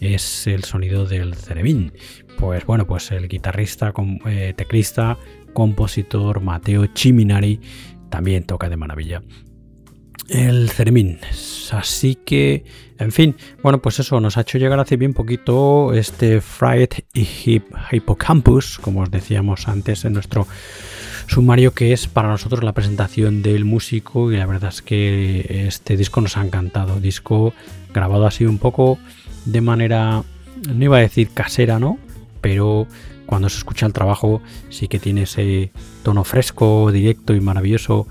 es 0.00 0.46
el 0.46 0.64
sonido 0.64 1.06
del 1.06 1.34
cerebín. 1.34 1.92
Pues 2.38 2.64
bueno, 2.64 2.86
pues 2.86 3.10
el 3.10 3.28
guitarrista, 3.28 3.92
eh, 4.26 4.54
teclista, 4.56 5.18
compositor 5.52 6.40
Mateo 6.40 6.86
Chiminari 6.86 7.60
también 8.08 8.44
toca 8.44 8.68
de 8.68 8.76
maravilla 8.76 9.22
el 10.28 10.70
Ceremín. 10.70 11.18
Así 11.72 12.16
que, 12.16 12.64
en 12.98 13.12
fin, 13.12 13.36
bueno, 13.62 13.80
pues 13.80 13.98
eso 14.00 14.20
nos 14.20 14.36
ha 14.36 14.42
hecho 14.42 14.58
llegar 14.58 14.80
hace 14.80 14.96
bien 14.96 15.14
poquito 15.14 15.92
este 15.94 16.40
Fried 16.40 16.90
Hippocampus, 17.14 18.78
como 18.78 19.02
os 19.02 19.10
decíamos 19.10 19.68
antes 19.68 20.04
en 20.04 20.14
nuestro 20.14 20.46
sumario, 21.26 21.72
que 21.72 21.92
es 21.92 22.08
para 22.08 22.28
nosotros 22.28 22.64
la 22.64 22.72
presentación 22.72 23.42
del 23.42 23.64
músico 23.64 24.32
y 24.32 24.36
la 24.36 24.46
verdad 24.46 24.70
es 24.70 24.82
que 24.82 25.66
este 25.68 25.96
disco 25.96 26.20
nos 26.20 26.36
ha 26.36 26.44
encantado. 26.44 27.00
Disco 27.00 27.54
grabado 27.94 28.26
así 28.26 28.44
un 28.44 28.58
poco 28.58 28.98
de 29.44 29.60
manera, 29.60 30.24
no 30.68 30.84
iba 30.84 30.98
a 30.98 31.00
decir 31.00 31.30
casera, 31.30 31.78
¿no? 31.78 31.98
Pero 32.40 32.86
cuando 33.26 33.48
se 33.48 33.58
escucha 33.58 33.86
el 33.86 33.92
trabajo 33.92 34.42
sí 34.70 34.88
que 34.88 34.98
tiene 34.98 35.22
ese 35.22 35.70
tono 36.02 36.24
fresco, 36.24 36.90
directo 36.90 37.34
y 37.34 37.40
maravilloso 37.40 38.08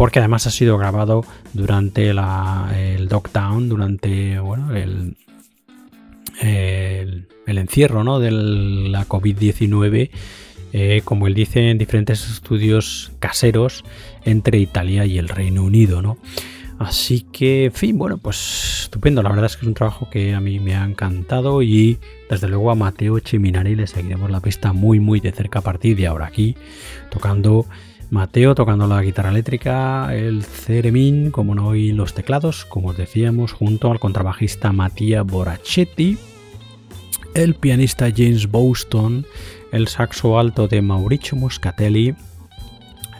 porque 0.00 0.18
además 0.18 0.46
ha 0.46 0.50
sido 0.50 0.78
grabado 0.78 1.26
durante 1.52 2.08
el 2.08 3.06
lockdown, 3.10 3.68
durante 3.68 4.38
bueno, 4.38 4.74
el, 4.74 5.14
el, 6.40 7.58
encierro 7.58 8.02
¿no? 8.02 8.18
de 8.18 8.30
la 8.30 9.06
COVID-19, 9.06 10.08
eh, 10.72 11.02
como 11.04 11.26
él 11.26 11.34
dice, 11.34 11.68
en 11.68 11.76
diferentes 11.76 12.30
estudios 12.30 13.12
caseros 13.18 13.84
entre 14.24 14.56
Italia 14.56 15.04
y 15.04 15.18
el 15.18 15.28
Reino 15.28 15.64
Unido. 15.64 16.00
¿no? 16.00 16.16
Así 16.78 17.26
que, 17.30 17.66
en 17.66 17.72
fin, 17.74 17.98
bueno, 17.98 18.16
pues 18.16 18.84
estupendo. 18.84 19.22
La 19.22 19.28
verdad 19.28 19.44
es 19.44 19.56
que 19.58 19.66
es 19.66 19.68
un 19.68 19.74
trabajo 19.74 20.08
que 20.08 20.32
a 20.32 20.40
mí 20.40 20.60
me 20.60 20.76
ha 20.76 20.84
encantado 20.86 21.60
y 21.60 21.98
desde 22.30 22.48
luego 22.48 22.70
a 22.70 22.74
Mateo 22.74 23.18
Chiminari 23.18 23.74
le 23.76 23.86
seguiremos 23.86 24.30
la 24.30 24.40
pista 24.40 24.72
muy, 24.72 24.98
muy 24.98 25.20
de 25.20 25.32
cerca 25.32 25.58
a 25.58 25.62
partir 25.62 25.94
de 25.98 26.06
ahora 26.06 26.24
aquí, 26.24 26.56
tocando 27.10 27.66
Mateo 28.10 28.56
tocando 28.56 28.88
la 28.88 29.02
guitarra 29.02 29.30
eléctrica, 29.30 30.12
el 30.12 30.42
ceremín, 30.42 31.30
como 31.30 31.54
no, 31.54 31.76
y 31.76 31.92
los 31.92 32.12
teclados, 32.12 32.64
como 32.64 32.88
os 32.88 32.96
decíamos, 32.96 33.52
junto 33.52 33.92
al 33.92 34.00
contrabajista 34.00 34.72
Mattia 34.72 35.22
Borachetti, 35.22 36.18
el 37.34 37.54
pianista 37.54 38.10
James 38.14 38.50
Boston, 38.50 39.26
el 39.70 39.86
saxo 39.86 40.40
alto 40.40 40.66
de 40.66 40.82
Mauricio 40.82 41.38
Moscatelli, 41.38 42.16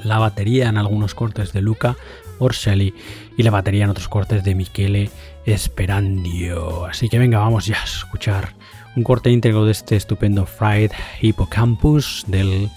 la 0.02 0.18
batería 0.18 0.68
en 0.68 0.76
algunos 0.76 1.14
cortes 1.14 1.52
de 1.52 1.62
Luca 1.62 1.96
Orselli 2.40 2.92
y 3.36 3.44
la 3.44 3.52
batería 3.52 3.84
en 3.84 3.90
otros 3.90 4.08
cortes 4.08 4.42
de 4.42 4.56
Michele 4.56 5.10
Esperandio. 5.46 6.86
Así 6.86 7.08
que 7.08 7.20
venga, 7.20 7.38
vamos 7.38 7.66
ya 7.66 7.80
a 7.80 7.84
escuchar 7.84 8.54
un 8.96 9.04
corte 9.04 9.30
íntegro 9.30 9.66
de 9.66 9.72
este 9.72 9.94
estupendo 9.94 10.46
Fried 10.46 10.90
Hippocampus 11.22 12.24
del 12.26 12.68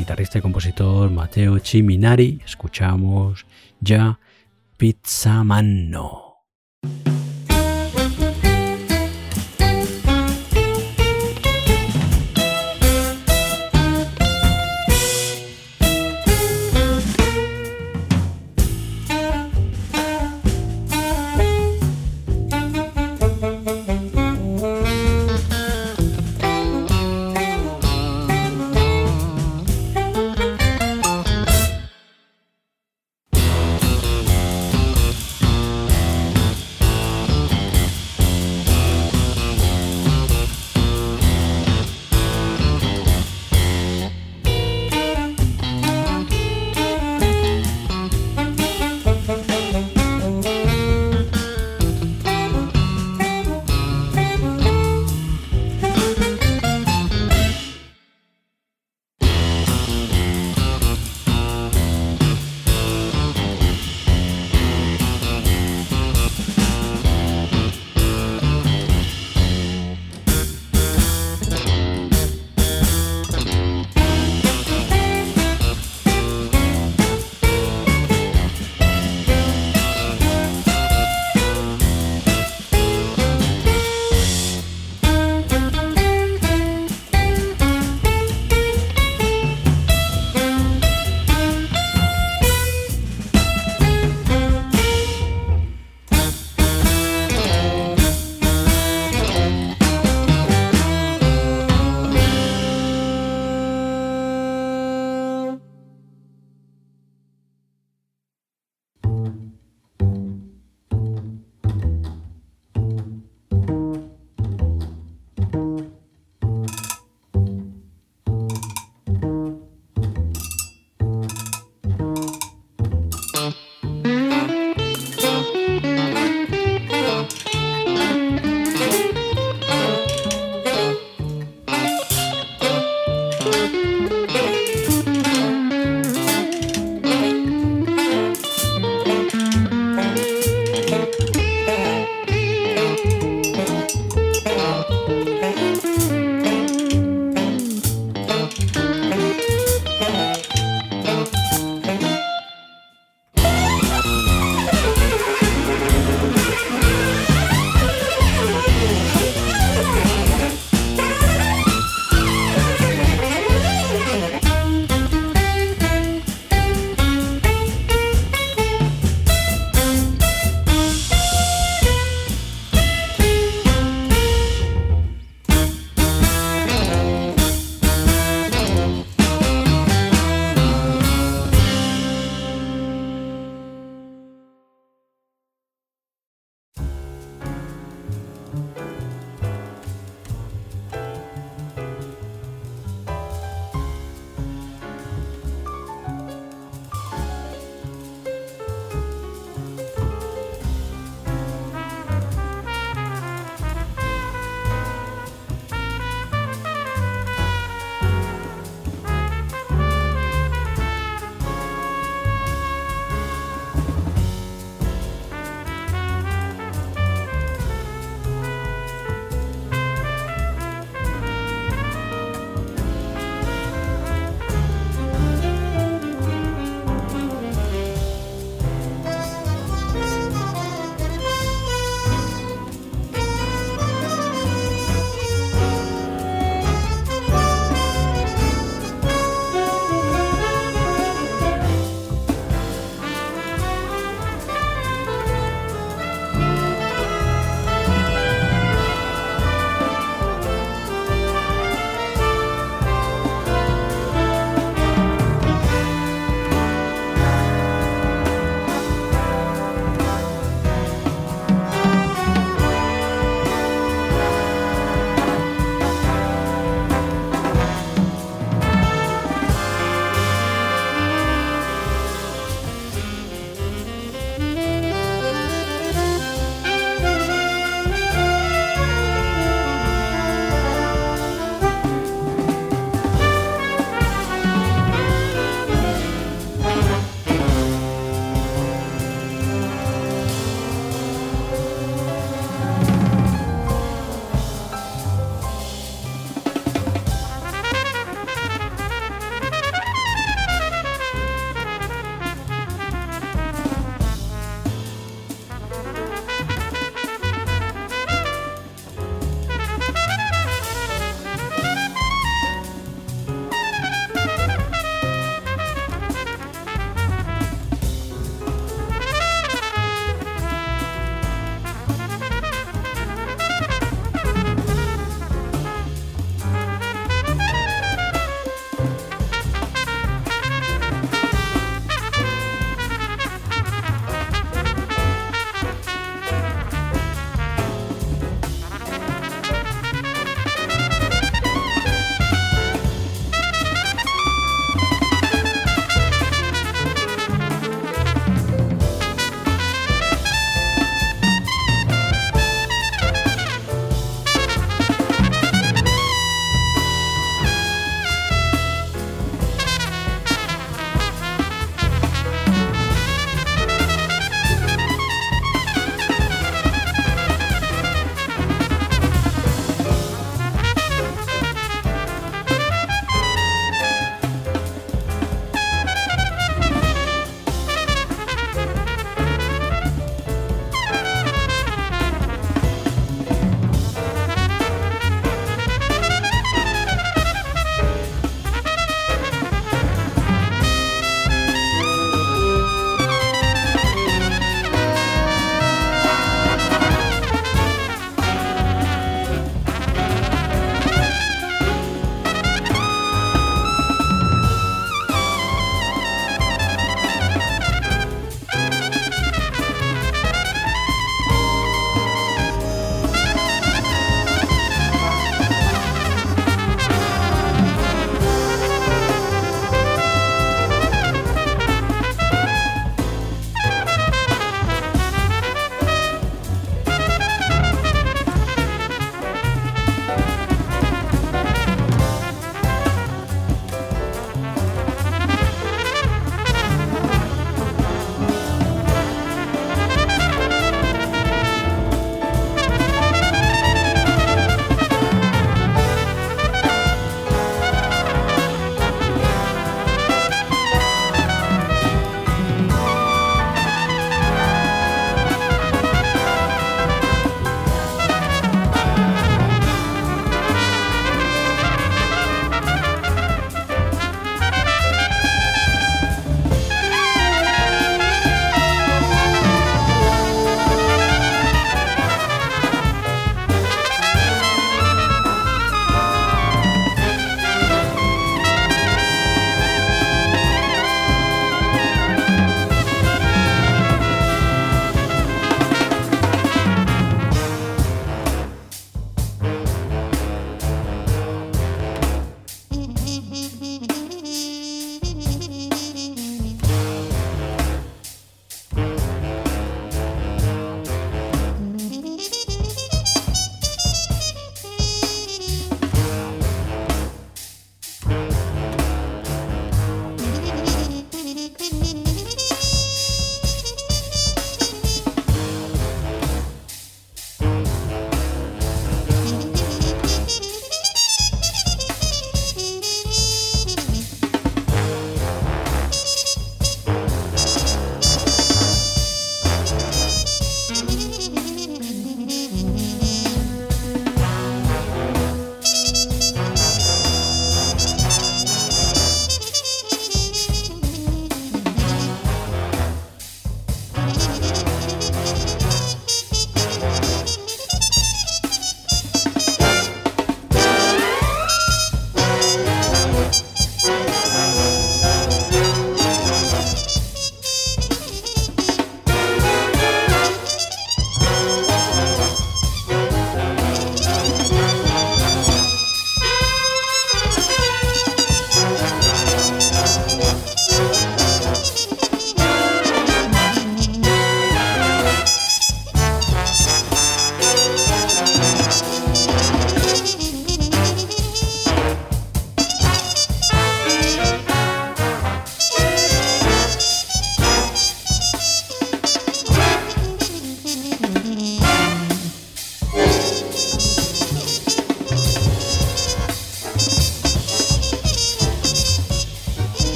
guitarrista 0.00 0.38
y 0.38 0.40
compositor 0.40 1.10
Mateo 1.10 1.58
Chiminari, 1.58 2.40
escuchamos 2.44 3.44
ya 3.80 4.18
Pizza 4.78 5.44
Manno. 5.44 6.29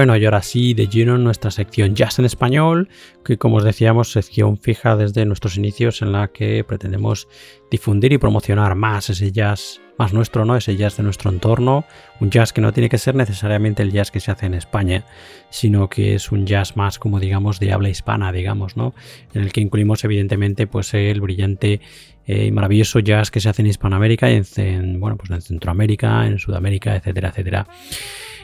Bueno, 0.00 0.16
y 0.16 0.24
ahora 0.24 0.40
sí, 0.40 0.72
de 0.72 0.88
lleno 0.88 1.16
en 1.16 1.24
nuestra 1.24 1.50
sección 1.50 1.94
Jazz 1.94 2.18
en 2.18 2.24
Español, 2.24 2.88
que 3.22 3.36
como 3.36 3.56
os 3.56 3.64
decíamos, 3.64 4.10
sección 4.10 4.56
fija 4.56 4.96
desde 4.96 5.26
nuestros 5.26 5.58
inicios 5.58 6.00
en 6.00 6.12
la 6.12 6.28
que 6.28 6.64
pretendemos 6.64 7.28
difundir 7.70 8.14
y 8.14 8.16
promocionar 8.16 8.76
más 8.76 9.10
ese 9.10 9.30
jazz 9.30 9.82
más 9.98 10.14
nuestro, 10.14 10.46
¿no? 10.46 10.56
Ese 10.56 10.74
jazz 10.74 10.96
de 10.96 11.02
nuestro 11.02 11.30
entorno, 11.30 11.84
un 12.18 12.30
jazz 12.30 12.54
que 12.54 12.62
no 12.62 12.72
tiene 12.72 12.88
que 12.88 12.96
ser 12.96 13.14
necesariamente 13.14 13.82
el 13.82 13.92
jazz 13.92 14.10
que 14.10 14.20
se 14.20 14.30
hace 14.30 14.46
en 14.46 14.54
España, 14.54 15.04
sino 15.50 15.90
que 15.90 16.14
es 16.14 16.32
un 16.32 16.46
jazz 16.46 16.78
más 16.78 16.98
como 16.98 17.20
digamos 17.20 17.60
de 17.60 17.70
habla 17.70 17.90
hispana, 17.90 18.32
digamos, 18.32 18.78
¿no? 18.78 18.94
En 19.34 19.42
el 19.42 19.52
que 19.52 19.60
incluimos 19.60 20.02
evidentemente 20.04 20.66
pues 20.66 20.94
el 20.94 21.20
brillante 21.20 21.82
eh, 22.26 22.46
y 22.46 22.52
maravilloso 22.52 23.00
jazz 23.00 23.30
que 23.30 23.40
se 23.40 23.50
hace 23.50 23.60
en 23.60 23.68
Hispanoamérica 23.68 24.30
y 24.30 24.42
en, 24.56 24.98
bueno, 24.98 25.18
pues 25.18 25.30
en 25.30 25.42
Centroamérica, 25.42 26.26
en 26.26 26.38
Sudamérica, 26.38 26.96
etcétera, 26.96 27.28
etcétera 27.28 27.66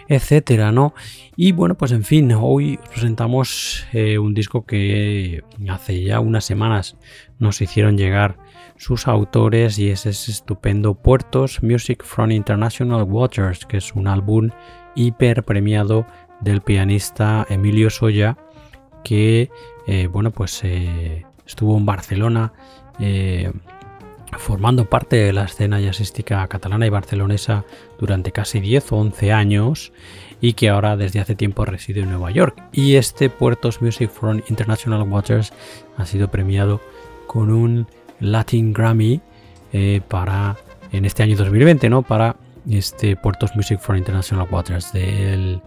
etcétera, 0.09 0.73
¿no? 0.73 0.95
Y 1.37 1.53
bueno, 1.53 1.77
pues 1.77 1.93
en 1.93 2.05
fin, 2.05 2.33
hoy 2.33 2.79
presentamos 2.91 3.87
eh, 3.93 4.19
un 4.19 4.35
disco 4.35 4.65
que 4.65 5.43
hace 5.69 6.03
ya 6.03 6.21
unas 6.21 6.45
semanas 6.45 6.97
nos 7.39 7.61
hicieron 7.61 7.97
llegar 7.97 8.39
sus 8.77 9.09
autores 9.09 9.79
y 9.79 9.91
es 9.91 10.07
ese 10.07 10.31
estupendo 10.31 10.95
Puertos 10.95 11.63
Music 11.63 12.05
from 12.05 12.31
International 12.31 13.03
Waters, 13.03 13.67
que 13.67 13.79
es 13.79 13.93
un 13.95 14.07
álbum 14.07 14.51
hiper 14.95 15.45
premiado 15.45 16.07
del 16.41 16.61
pianista 16.61 17.47
Emilio 17.49 17.91
Soya, 17.91 18.37
que 19.03 19.51
eh, 19.87 20.09
bueno, 20.09 20.31
pues 20.31 20.63
eh, 20.65 21.25
estuvo 21.47 21.77
en 21.77 21.87
Barcelona 21.87 22.53
formando 24.39 24.85
parte 24.85 25.17
de 25.17 25.33
la 25.33 25.45
escena 25.45 25.81
jazzística 25.81 26.47
catalana 26.49 26.87
y 26.87 26.91
barcelonesa 26.91 27.65
durante 27.99 28.33
casi 28.33 28.61
10 28.61 28.93
o 28.93 28.97
11 28.97 29.33
años 29.33 29.93
y 30.41 30.53
que 30.53 30.69
ahora 30.69 30.97
desde 30.97 31.21
hace 31.21 31.35
tiempo 31.35 31.65
reside 31.65 32.01
en 32.01 32.11
Nueva 32.11 32.31
York. 32.31 32.63
Y 32.73 32.97
este 32.97 33.31
Puertos 33.31 33.83
Music 33.83 34.11
from 34.11 34.43
International 34.49 35.03
Waters 35.03 35.53
ha 35.97 36.07
sido 36.07 36.31
premiado 36.31 36.81
con 37.27 37.51
un 37.51 37.87
Latin 38.21 38.73
Grammy 38.73 39.21
eh, 39.73 40.01
para 40.09 40.57
en 40.93 41.05
este 41.05 41.23
año 41.23 41.37
2020, 41.37 41.91
¿no? 41.91 42.03
Para 42.03 42.37
este 42.69 43.17
Puertos 43.17 43.55
Music 43.57 43.79
from 43.81 43.97
International 43.99 44.47
Waters 44.51 44.93
del 44.93 45.61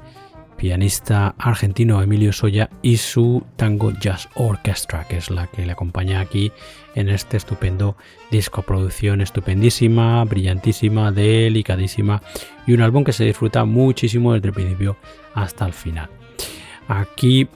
pianista 0.58 1.36
argentino 1.38 2.02
Emilio 2.02 2.34
Soya 2.34 2.70
y 2.82 2.98
su 2.98 3.44
Tango 3.56 3.92
Jazz 3.92 4.28
Orchestra, 4.36 5.06
que 5.08 5.18
es 5.18 5.30
la 5.30 5.48
que 5.48 5.66
le 5.66 5.72
acompaña 5.72 6.20
aquí 6.20 6.52
en 6.96 7.10
este 7.10 7.38
estupendo 7.38 7.96
disco. 8.32 8.62
Producción 8.62 9.22
estupendísima, 9.22 10.24
brillantísima, 10.26 11.12
delicadísima 11.12 12.22
y 12.66 12.74
un 12.74 12.82
álbum 12.82 13.04
que 13.04 13.14
se 13.14 13.26
disfruta 13.26 13.66
muchísimo 13.66 14.34
desde 14.34 14.48
el 14.48 14.54
principio 14.54 14.98
hasta 15.34 15.66
el 15.66 15.74
final. 15.74 16.10
Aquí 16.88 17.48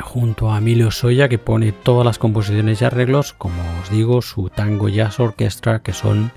junto 0.00 0.52
a 0.52 0.58
Emilio 0.58 0.90
Soya 0.90 1.28
que 1.28 1.38
pone 1.38 1.72
todas 1.72 2.04
las 2.04 2.18
composiciones 2.18 2.80
y 2.80 2.84
arreglos, 2.84 3.32
como 3.32 3.62
os 3.80 3.90
digo, 3.90 4.22
su 4.22 4.48
Tango 4.48 4.88
Jazz 4.88 5.20
Orchestra, 5.20 5.80
que 5.80 5.92
son, 5.92 6.30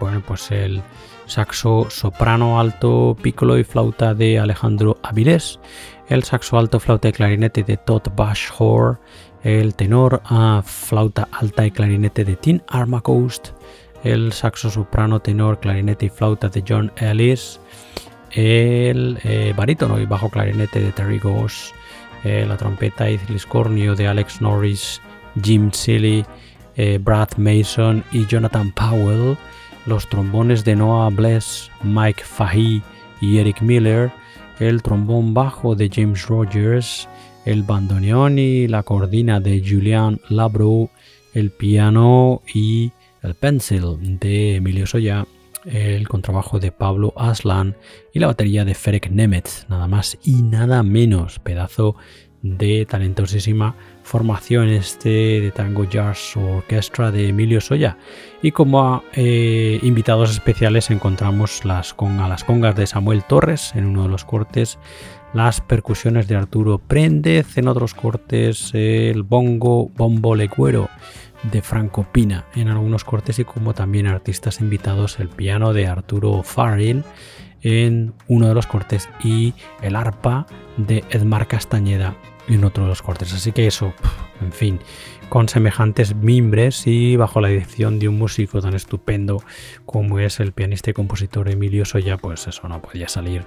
bueno, 0.00 0.22
pues 0.26 0.50
el 0.50 0.82
saxo 1.26 1.86
soprano, 1.90 2.60
alto, 2.60 3.16
piccolo 3.20 3.58
y 3.58 3.64
flauta 3.64 4.14
de 4.14 4.38
Alejandro 4.38 4.98
Avilés, 5.02 5.58
el 6.08 6.22
saxo 6.22 6.58
alto, 6.58 6.80
flauta 6.80 7.08
y 7.08 7.12
clarinete 7.12 7.62
de 7.62 7.76
Todd 7.76 8.02
Bashor, 8.14 9.00
el 9.42 9.74
tenor, 9.74 10.22
a 10.24 10.62
flauta 10.64 11.28
alta 11.30 11.66
y 11.66 11.70
clarinete 11.70 12.24
de 12.24 12.36
Tim 12.36 12.60
Armacost, 12.68 13.48
el 14.04 14.32
saxo 14.32 14.70
soprano, 14.70 15.20
tenor, 15.20 15.60
clarinete 15.60 16.06
y 16.06 16.08
flauta 16.10 16.48
de 16.48 16.64
John 16.66 16.92
Ellis, 16.96 17.60
el 18.32 19.18
eh, 19.24 19.54
barítono 19.56 19.98
y 20.00 20.06
bajo 20.06 20.30
clarinete 20.30 20.80
de 20.80 20.92
Terry 20.92 21.18
Goss, 21.18 21.72
eh, 22.24 22.44
la 22.46 22.56
trompeta 22.56 23.10
y 23.10 23.18
cornio 23.48 23.94
de 23.94 24.08
Alex 24.08 24.40
Norris, 24.40 25.00
Jim 25.42 25.70
Seeley, 25.72 26.24
eh, 26.76 26.98
Brad 27.00 27.36
Mason 27.36 28.04
y 28.12 28.26
Jonathan 28.26 28.72
Powell, 28.72 29.36
los 29.86 30.08
trombones 30.08 30.64
de 30.64 30.76
Noah 30.76 31.10
Bless, 31.10 31.70
Mike 31.82 32.22
Fahey 32.24 32.82
y 33.20 33.38
Eric 33.38 33.62
Miller, 33.62 34.10
el 34.58 34.82
trombón 34.82 35.34
bajo 35.34 35.74
de 35.74 35.90
James 35.92 36.26
Rogers, 36.26 37.08
el 37.46 37.62
bandoneón 37.62 38.38
y 38.38 38.68
la 38.68 38.82
cordina 38.82 39.40
de 39.40 39.62
Julian 39.66 40.20
Labro, 40.28 40.90
el 41.32 41.50
piano 41.50 42.42
y 42.52 42.92
el 43.22 43.34
pencil 43.34 44.18
de 44.18 44.56
Emilio 44.56 44.86
Soya, 44.86 45.26
el 45.64 46.08
contrabajo 46.08 46.58
de 46.58 46.72
Pablo 46.72 47.14
Aslan 47.16 47.76
y 48.12 48.18
la 48.18 48.26
batería 48.26 48.64
de 48.64 48.74
Ferek 48.74 49.10
Nemetz, 49.10 49.66
nada 49.68 49.86
más 49.86 50.18
y 50.24 50.42
nada 50.42 50.82
menos, 50.82 51.38
pedazo 51.38 51.96
de 52.42 52.86
talentosísima 52.86 53.74
formación 54.02 54.68
este 54.68 55.40
de 55.40 55.50
Tango 55.50 55.84
Jazz 55.84 56.36
Orchestra 56.36 57.10
de 57.10 57.28
Emilio 57.28 57.60
Soya. 57.60 57.98
Y 58.40 58.52
como 58.52 59.02
eh, 59.14 59.80
invitados 59.82 60.30
especiales 60.30 60.90
encontramos 60.90 61.64
las, 61.64 61.96
las 61.98 62.44
congas 62.44 62.76
de 62.76 62.86
Samuel 62.86 63.24
Torres 63.24 63.72
en 63.74 63.86
uno 63.86 64.04
de 64.04 64.08
los 64.08 64.24
cortes, 64.24 64.78
las 65.36 65.60
percusiones 65.60 66.28
de 66.28 66.34
Arturo 66.34 66.78
Préndez 66.78 67.58
en 67.58 67.68
otros 67.68 67.92
cortes, 67.92 68.70
el 68.72 69.22
bongo 69.22 69.90
bombo 69.94 70.34
lecuero 70.34 70.88
de 71.52 71.60
Franco 71.60 72.06
Pina 72.10 72.46
en 72.54 72.68
algunos 72.68 73.04
cortes 73.04 73.38
y 73.38 73.44
como 73.44 73.74
también 73.74 74.06
artistas 74.06 74.62
invitados 74.62 75.20
el 75.20 75.28
piano 75.28 75.74
de 75.74 75.86
Arturo 75.88 76.42
Farrell 76.42 77.04
en 77.60 78.14
uno 78.28 78.48
de 78.48 78.54
los 78.54 78.66
cortes 78.66 79.10
y 79.22 79.52
el 79.82 79.94
arpa 79.94 80.46
de 80.78 81.04
Edmar 81.10 81.46
Castañeda 81.46 82.16
en 82.48 82.64
otro 82.64 82.84
de 82.84 82.88
los 82.88 83.02
cortes. 83.02 83.34
Así 83.34 83.52
que 83.52 83.66
eso, 83.66 83.92
en 84.40 84.52
fin, 84.52 84.80
con 85.28 85.50
semejantes 85.50 86.14
mimbres 86.14 86.86
y 86.86 87.16
bajo 87.16 87.42
la 87.42 87.48
dirección 87.48 87.98
de 87.98 88.08
un 88.08 88.16
músico 88.16 88.62
tan 88.62 88.74
estupendo 88.74 89.42
como 89.84 90.18
es 90.18 90.40
el 90.40 90.52
pianista 90.52 90.90
y 90.90 90.94
compositor 90.94 91.50
Emilio 91.50 91.84
Soya, 91.84 92.16
pues 92.16 92.46
eso 92.46 92.66
no 92.68 92.80
podía 92.80 93.08
salir 93.08 93.44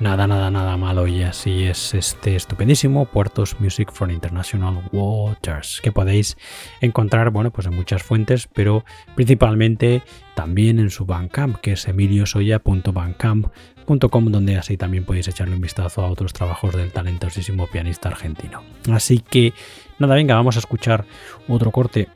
nada, 0.00 0.26
nada, 0.26 0.50
nada 0.50 0.76
malo 0.76 1.06
y 1.06 1.22
así 1.22 1.64
es 1.64 1.94
este 1.94 2.34
estupendísimo 2.34 3.04
Puertos 3.04 3.60
Music 3.60 3.92
from 3.92 4.10
International 4.10 4.82
Waters 4.92 5.80
que 5.82 5.92
podéis 5.92 6.36
encontrar, 6.80 7.30
bueno, 7.30 7.50
pues 7.50 7.66
en 7.66 7.76
muchas 7.76 8.02
fuentes, 8.02 8.48
pero 8.52 8.84
principalmente 9.14 10.02
también 10.34 10.78
en 10.78 10.90
su 10.90 11.04
Bandcamp, 11.04 11.56
que 11.56 11.72
es 11.72 11.86
emiliosoya.bandcamp.com, 11.86 14.32
donde 14.32 14.56
así 14.56 14.76
también 14.76 15.04
podéis 15.04 15.28
echarle 15.28 15.54
un 15.54 15.60
vistazo 15.60 16.02
a 16.02 16.10
otros 16.10 16.32
trabajos 16.32 16.74
del 16.74 16.92
talentosísimo 16.92 17.66
pianista 17.66 18.08
argentino. 18.08 18.62
Así 18.90 19.20
que, 19.20 19.52
nada, 19.98 20.14
venga, 20.14 20.34
vamos 20.34 20.56
a 20.56 20.60
escuchar 20.60 21.04
otro 21.46 21.70
corte 21.70 22.08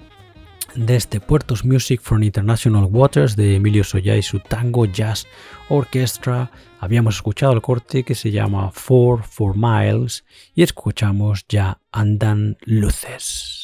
de 0.74 0.97
este 0.97 1.20
Puertos 1.20 1.64
Music 1.64 2.01
from 2.01 2.22
International 2.22 2.89
Waters 2.91 3.37
de 3.37 3.57
Emilio 3.57 3.85
Soya 3.85 4.16
y 4.16 4.22
su 4.22 4.41
Tango 4.41 4.87
Jazz 4.87 5.26
Orchestra. 5.68 6.51
Habíamos 6.85 7.14
escuchado 7.14 7.55
el 7.55 7.62
corte 7.62 8.05
que 8.05 8.14
se 8.14 8.30
llama 8.30 8.70
Four 8.70 9.22
for 9.22 9.55
Miles 9.57 10.22
y 10.55 10.62
escuchamos 10.62 11.47
ya 11.49 11.80
Andan 11.91 12.59
Luces. 12.66 13.63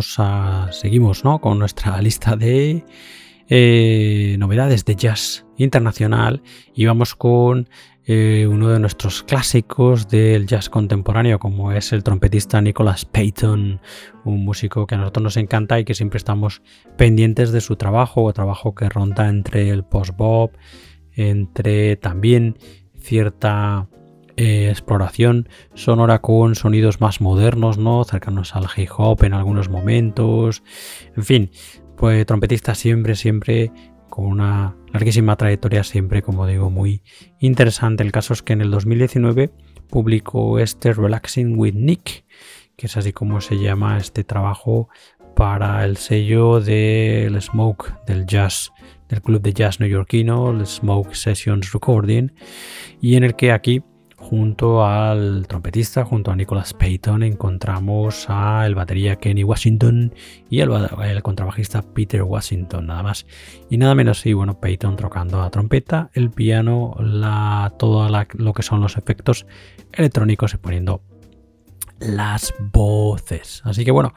Seguimos. 0.00 1.22
Con 1.40 1.58
nuestra 1.58 2.00
lista 2.02 2.36
de 2.36 2.84
eh, 3.48 4.36
novedades 4.38 4.84
de 4.84 4.96
jazz 4.96 5.44
internacional. 5.58 6.42
Y 6.74 6.86
vamos 6.86 7.14
con 7.14 7.68
eh, 8.06 8.48
uno 8.50 8.68
de 8.70 8.80
nuestros 8.80 9.22
clásicos 9.22 10.08
del 10.08 10.46
jazz 10.46 10.70
contemporáneo, 10.70 11.38
como 11.38 11.72
es 11.72 11.92
el 11.92 12.02
trompetista 12.02 12.60
Nicholas 12.60 13.04
Payton, 13.04 13.80
un 14.24 14.44
músico 14.44 14.86
que 14.86 14.94
a 14.94 14.98
nosotros 14.98 15.22
nos 15.22 15.36
encanta 15.36 15.78
y 15.78 15.84
que 15.84 15.94
siempre 15.94 16.16
estamos 16.16 16.62
pendientes 16.96 17.52
de 17.52 17.60
su 17.60 17.76
trabajo, 17.76 18.24
o 18.24 18.32
trabajo 18.32 18.74
que 18.74 18.88
ronda 18.88 19.28
entre 19.28 19.68
el 19.70 19.84
post-bop, 19.84 20.54
entre 21.14 21.96
también 21.96 22.56
cierta 22.98 23.88
eh, 24.36 24.68
exploración 24.70 25.48
sonora 25.74 26.20
con 26.20 26.54
sonidos 26.54 27.00
más 27.00 27.20
modernos, 27.20 27.78
¿no? 27.78 28.04
Cercanos 28.04 28.54
al 28.54 28.66
hip 28.76 28.90
hop 28.96 29.24
en 29.24 29.34
algunos 29.34 29.68
momentos. 29.68 30.62
En 31.16 31.24
fin, 31.24 31.50
pues 31.96 32.24
trompetista 32.26 32.74
siempre, 32.74 33.14
siempre 33.14 33.72
con 34.08 34.26
una 34.26 34.76
larguísima 34.92 35.36
trayectoria, 35.36 35.84
siempre, 35.84 36.20
como 36.20 36.46
digo, 36.46 36.68
muy 36.68 37.02
interesante. 37.38 38.02
El 38.02 38.12
caso 38.12 38.34
es 38.34 38.42
que 38.42 38.52
en 38.52 38.60
el 38.60 38.70
2019 38.70 39.50
publicó 39.88 40.58
este 40.58 40.92
Relaxing 40.92 41.58
with 41.58 41.74
Nick, 41.74 42.24
que 42.76 42.86
es 42.86 42.96
así 42.96 43.12
como 43.12 43.40
se 43.40 43.58
llama 43.58 43.96
este 43.96 44.24
trabajo 44.24 44.88
para 45.34 45.84
el 45.84 45.96
sello 45.96 46.60
del 46.60 47.40
Smoke 47.40 48.04
del 48.06 48.26
Jazz, 48.26 48.72
del 49.08 49.22
club 49.22 49.40
de 49.40 49.52
jazz 49.52 49.80
neoyorquino, 49.80 50.50
el 50.50 50.66
Smoke 50.66 51.14
Sessions 51.14 51.72
Recording, 51.72 52.32
y 53.00 53.16
en 53.16 53.24
el 53.24 53.34
que 53.36 53.52
aquí 53.52 53.82
junto 54.32 54.82
al 54.82 55.46
trompetista, 55.46 56.06
junto 56.06 56.30
a 56.30 56.36
Nicholas 56.36 56.72
Payton, 56.72 57.22
encontramos 57.22 58.30
al 58.30 58.74
batería 58.74 59.16
Kenny 59.16 59.44
Washington 59.44 60.14
y 60.48 60.60
el, 60.60 60.70
contrabajista 61.22 61.82
Peter 61.82 62.22
Washington, 62.22 62.86
nada 62.86 63.02
más 63.02 63.26
y 63.68 63.76
nada 63.76 63.94
menos. 63.94 64.24
Y 64.24 64.32
bueno, 64.32 64.58
Payton 64.58 64.96
tocando 64.96 65.38
la 65.38 65.50
trompeta, 65.50 66.08
el 66.14 66.30
piano, 66.30 66.96
la, 66.98 67.74
todo 67.78 68.08
lo 68.08 68.54
que 68.54 68.62
son 68.62 68.80
los 68.80 68.96
efectos 68.96 69.44
electrónicos 69.92 70.54
y 70.54 70.56
poniendo 70.56 71.02
las 72.00 72.54
voces. 72.72 73.60
Así 73.66 73.84
que 73.84 73.90
bueno, 73.90 74.14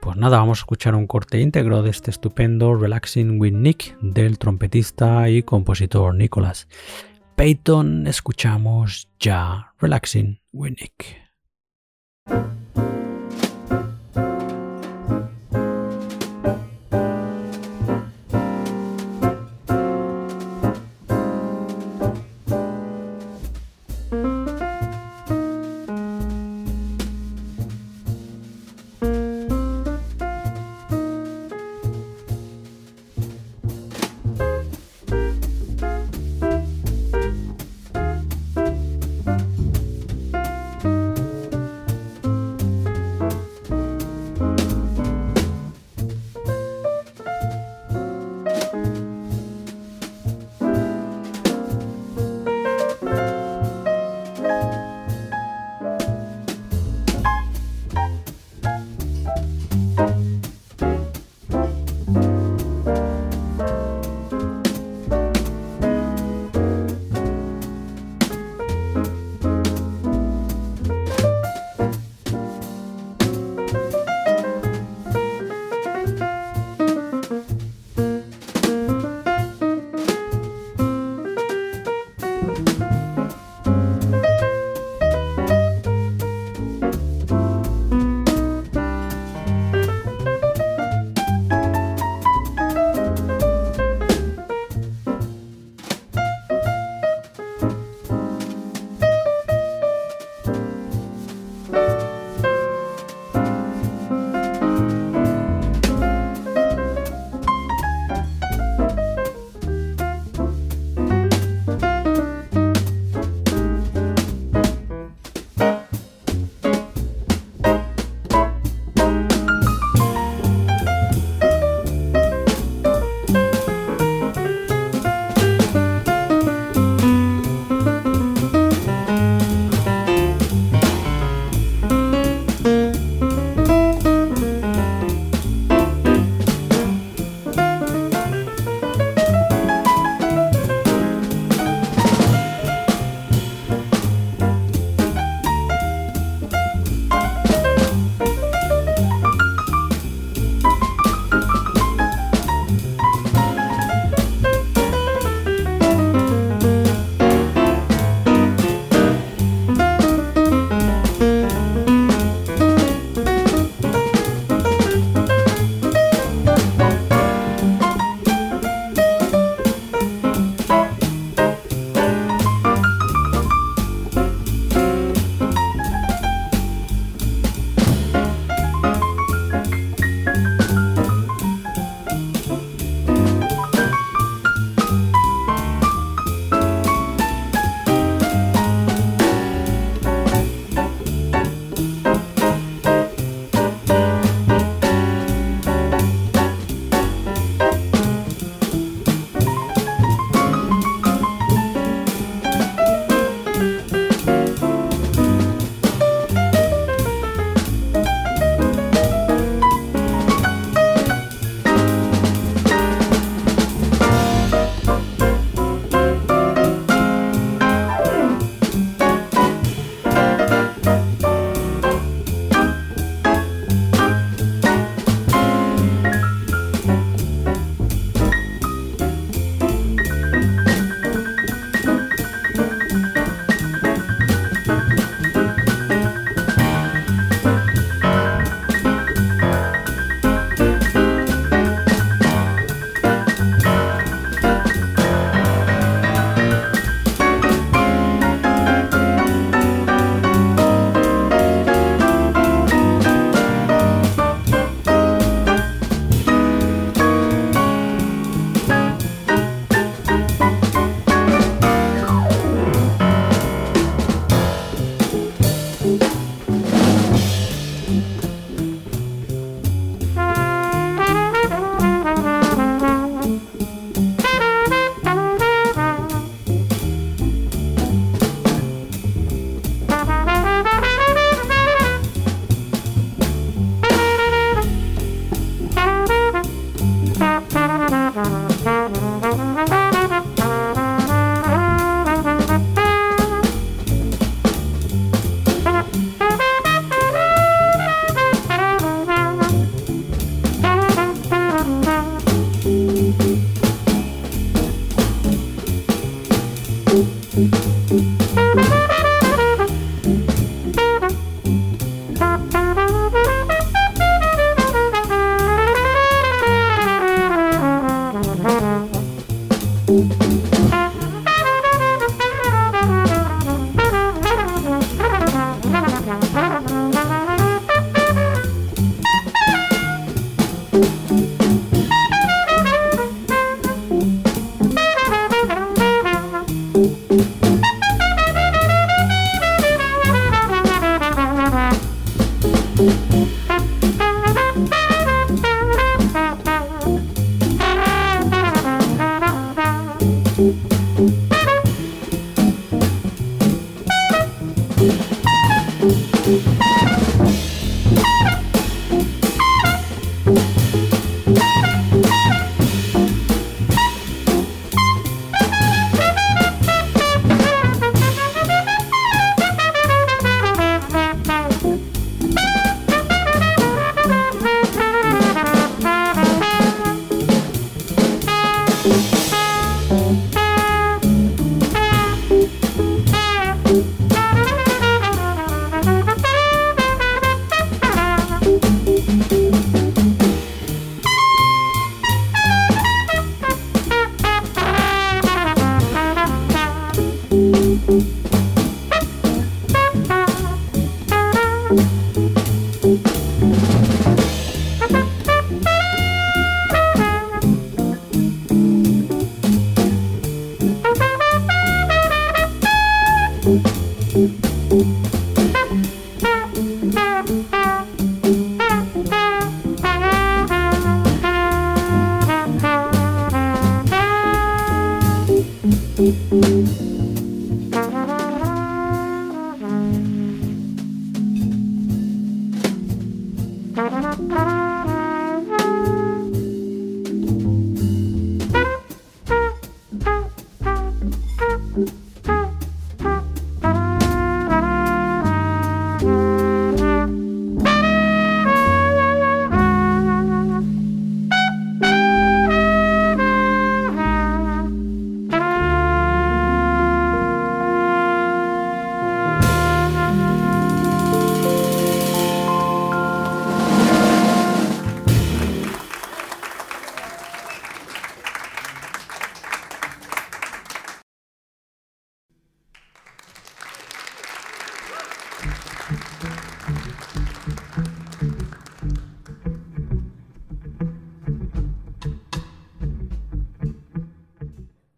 pues 0.00 0.16
nada, 0.16 0.38
vamos 0.38 0.58
a 0.58 0.62
escuchar 0.62 0.96
un 0.96 1.06
corte 1.06 1.40
íntegro 1.40 1.84
de 1.84 1.90
este 1.90 2.10
estupendo 2.10 2.74
Relaxing 2.74 3.40
with 3.40 3.52
Nick 3.52 3.96
del 4.00 4.36
trompetista 4.36 5.28
y 5.28 5.44
compositor 5.44 6.12
Nicholas. 6.12 6.66
Peyton 7.36 8.06
escuchamos 8.06 9.08
ya 9.18 9.72
Relaxing 9.80 10.40
Winnick. 10.52 11.16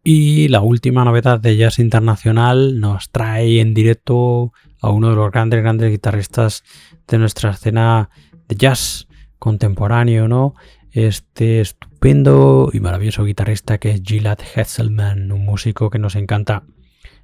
Y 0.08 0.46
la 0.46 0.60
última 0.60 1.04
novedad 1.04 1.40
de 1.40 1.56
Jazz 1.56 1.80
Internacional 1.80 2.78
nos 2.78 3.10
trae 3.10 3.60
en 3.60 3.74
directo 3.74 4.52
a 4.80 4.90
uno 4.90 5.10
de 5.10 5.16
los 5.16 5.32
grandes, 5.32 5.60
grandes 5.60 5.90
guitarristas 5.90 6.62
de 7.08 7.18
nuestra 7.18 7.50
escena 7.50 8.08
de 8.46 8.54
jazz 8.54 9.08
contemporáneo, 9.40 10.28
¿no? 10.28 10.54
Este 10.92 11.60
estupendo 11.60 12.70
y 12.72 12.78
maravilloso 12.78 13.24
guitarrista 13.24 13.78
que 13.78 13.90
es 13.90 14.02
Gilad 14.04 14.38
Hesselman, 14.54 15.32
un 15.32 15.44
músico 15.44 15.90
que 15.90 15.98
nos 15.98 16.14
encanta. 16.14 16.62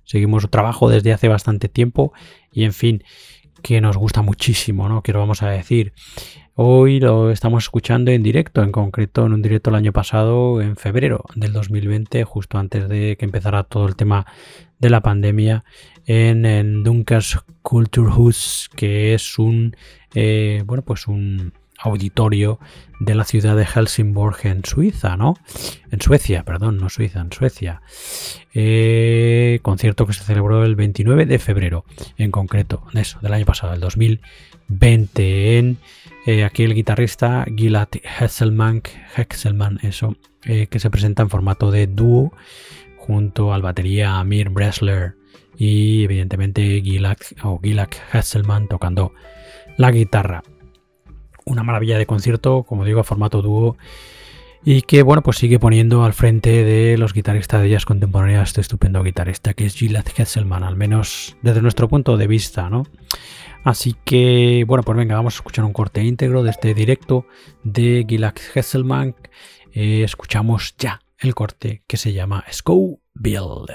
Seguimos 0.02 0.42
su 0.42 0.48
trabajo 0.48 0.90
desde 0.90 1.12
hace 1.12 1.28
bastante 1.28 1.68
tiempo 1.68 2.12
y 2.50 2.64
en 2.64 2.72
fin, 2.72 3.04
que 3.62 3.80
nos 3.80 3.96
gusta 3.96 4.22
muchísimo, 4.22 4.88
¿no? 4.88 5.02
Que 5.02 5.12
lo 5.12 5.18
vamos 5.18 5.42
a 5.42 5.50
decir. 5.50 5.92
Hoy 6.54 7.00
lo 7.00 7.30
estamos 7.30 7.64
escuchando 7.64 8.10
en 8.10 8.22
directo, 8.22 8.62
en 8.62 8.72
concreto 8.72 9.24
en 9.24 9.32
un 9.32 9.40
directo 9.40 9.70
el 9.70 9.76
año 9.76 9.92
pasado, 9.92 10.60
en 10.60 10.76
febrero 10.76 11.24
del 11.34 11.52
2020, 11.52 12.24
justo 12.24 12.58
antes 12.58 12.88
de 12.88 13.16
que 13.16 13.24
empezara 13.24 13.62
todo 13.64 13.88
el 13.88 13.96
tema 13.96 14.26
de 14.78 14.90
la 14.90 15.00
pandemia, 15.00 15.64
en, 16.04 16.44
en 16.44 16.82
Dunkers 16.82 17.38
Kulturhus, 17.62 18.68
que 18.76 19.14
es 19.14 19.38
un, 19.38 19.76
eh, 20.14 20.62
bueno, 20.66 20.82
pues 20.82 21.06
un 21.06 21.54
auditorio 21.82 22.58
de 23.00 23.14
la 23.14 23.24
ciudad 23.24 23.56
de 23.56 23.66
Helsingborg 23.66 24.46
en 24.46 24.64
Suiza, 24.64 25.16
¿no? 25.16 25.34
En 25.90 26.00
Suecia, 26.00 26.44
perdón, 26.44 26.78
no 26.78 26.88
Suiza, 26.88 27.20
en 27.20 27.32
Suecia. 27.32 27.82
Eh, 28.54 29.58
concierto 29.62 30.06
que 30.06 30.12
se 30.12 30.22
celebró 30.22 30.64
el 30.64 30.76
29 30.76 31.26
de 31.26 31.38
febrero, 31.38 31.84
en 32.16 32.30
concreto, 32.30 32.84
eso, 32.94 33.18
del 33.20 33.34
año 33.34 33.44
pasado, 33.44 33.74
el 33.74 33.80
2020, 33.80 35.58
en 35.58 35.78
eh, 36.26 36.44
aquí 36.44 36.62
el 36.62 36.74
guitarrista 36.74 37.44
Gilad 37.56 37.88
Hesselman, 38.20 38.82
Hexelman, 39.16 39.80
eso, 39.82 40.16
eh, 40.44 40.68
que 40.68 40.78
se 40.78 40.90
presenta 40.90 41.22
en 41.22 41.30
formato 41.30 41.70
de 41.70 41.88
dúo 41.88 42.32
junto 42.96 43.52
al 43.52 43.62
batería 43.62 44.18
Amir 44.18 44.50
Bresler 44.50 45.16
y 45.58 46.04
evidentemente 46.04 46.80
Gilad, 46.82 47.16
o 47.42 47.60
tocando 48.68 49.12
la 49.76 49.90
guitarra 49.90 50.42
una 51.44 51.62
maravilla 51.62 51.98
de 51.98 52.06
concierto, 52.06 52.64
como 52.64 52.84
digo, 52.84 53.00
a 53.00 53.04
formato 53.04 53.42
dúo. 53.42 53.76
Y 54.64 54.82
que 54.82 55.02
bueno, 55.02 55.22
pues 55.22 55.38
sigue 55.38 55.58
poniendo 55.58 56.04
al 56.04 56.12
frente 56.12 56.62
de 56.62 56.96
los 56.96 57.14
guitarristas 57.14 57.62
de 57.62 57.70
jazz 57.70 57.84
contemporánea 57.84 58.42
este 58.42 58.60
estupendo 58.60 59.02
guitarrista 59.02 59.54
que 59.54 59.66
es 59.66 59.74
Gilad 59.74 60.06
Hesselman, 60.16 60.62
al 60.62 60.76
menos 60.76 61.36
desde 61.42 61.62
nuestro 61.62 61.88
punto 61.88 62.16
de 62.16 62.28
vista, 62.28 62.70
¿no? 62.70 62.84
Así 63.64 63.96
que, 64.04 64.64
bueno, 64.66 64.82
pues 64.82 64.96
venga, 64.96 65.16
vamos 65.16 65.34
a 65.34 65.38
escuchar 65.38 65.64
un 65.64 65.72
corte 65.72 66.02
íntegro 66.02 66.42
de 66.42 66.50
este 66.50 66.74
directo 66.74 67.26
de 67.64 68.04
Gilad 68.08 68.34
Hesselman. 68.54 69.16
Eh, 69.72 70.02
escuchamos 70.04 70.74
ya 70.78 71.00
el 71.18 71.34
corte 71.34 71.82
que 71.86 71.96
se 71.96 72.12
llama 72.12 72.44
Scow 72.50 73.00
Build. 73.14 73.70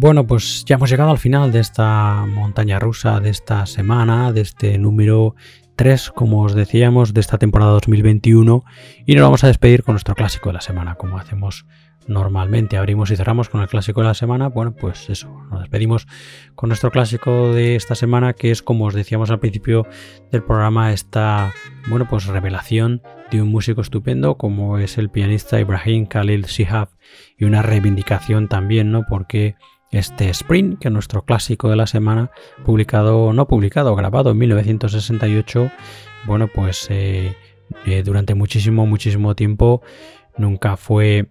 Bueno, 0.00 0.28
pues 0.28 0.64
ya 0.64 0.76
hemos 0.76 0.90
llegado 0.90 1.10
al 1.10 1.18
final 1.18 1.50
de 1.50 1.58
esta 1.58 2.24
montaña 2.24 2.78
rusa, 2.78 3.18
de 3.18 3.30
esta 3.30 3.66
semana, 3.66 4.30
de 4.30 4.42
este 4.42 4.78
número 4.78 5.34
3, 5.74 6.12
como 6.12 6.44
os 6.44 6.54
decíamos, 6.54 7.12
de 7.14 7.20
esta 7.20 7.36
temporada 7.36 7.72
2021. 7.72 8.62
Y 9.06 9.16
nos 9.16 9.24
vamos 9.24 9.42
a 9.42 9.48
despedir 9.48 9.82
con 9.82 9.94
nuestro 9.94 10.14
clásico 10.14 10.50
de 10.50 10.52
la 10.52 10.60
semana, 10.60 10.94
como 10.94 11.18
hacemos 11.18 11.66
normalmente. 12.06 12.76
Abrimos 12.76 13.10
y 13.10 13.16
cerramos 13.16 13.48
con 13.48 13.60
el 13.60 13.66
clásico 13.66 14.00
de 14.02 14.06
la 14.06 14.14
semana. 14.14 14.50
Bueno, 14.50 14.72
pues 14.72 15.10
eso, 15.10 15.36
nos 15.50 15.62
despedimos 15.62 16.06
con 16.54 16.68
nuestro 16.68 16.92
clásico 16.92 17.52
de 17.52 17.74
esta 17.74 17.96
semana, 17.96 18.34
que 18.34 18.52
es, 18.52 18.62
como 18.62 18.84
os 18.84 18.94
decíamos 18.94 19.32
al 19.32 19.40
principio 19.40 19.84
del 20.30 20.44
programa, 20.44 20.92
esta, 20.92 21.52
bueno, 21.88 22.06
pues 22.08 22.26
revelación 22.26 23.02
de 23.32 23.42
un 23.42 23.48
músico 23.48 23.80
estupendo 23.80 24.36
como 24.38 24.78
es 24.78 24.96
el 24.96 25.10
pianista 25.10 25.58
Ibrahim 25.58 26.06
Khalil 26.06 26.44
Shihab 26.44 26.88
y 27.36 27.46
una 27.46 27.62
reivindicación 27.62 28.46
también, 28.46 28.92
¿no? 28.92 29.04
Porque 29.08 29.56
este 29.90 30.30
Sprint, 30.30 30.78
que 30.78 30.88
es 30.88 30.92
nuestro 30.92 31.22
clásico 31.22 31.68
de 31.70 31.76
la 31.76 31.86
semana, 31.86 32.30
publicado, 32.64 33.32
no 33.32 33.46
publicado, 33.48 33.94
grabado 33.96 34.30
en 34.30 34.38
1968, 34.38 35.70
bueno, 36.26 36.48
pues 36.48 36.86
eh, 36.90 37.34
eh, 37.86 38.02
durante 38.02 38.34
muchísimo, 38.34 38.86
muchísimo 38.86 39.34
tiempo 39.34 39.82
nunca 40.36 40.76
fue 40.76 41.30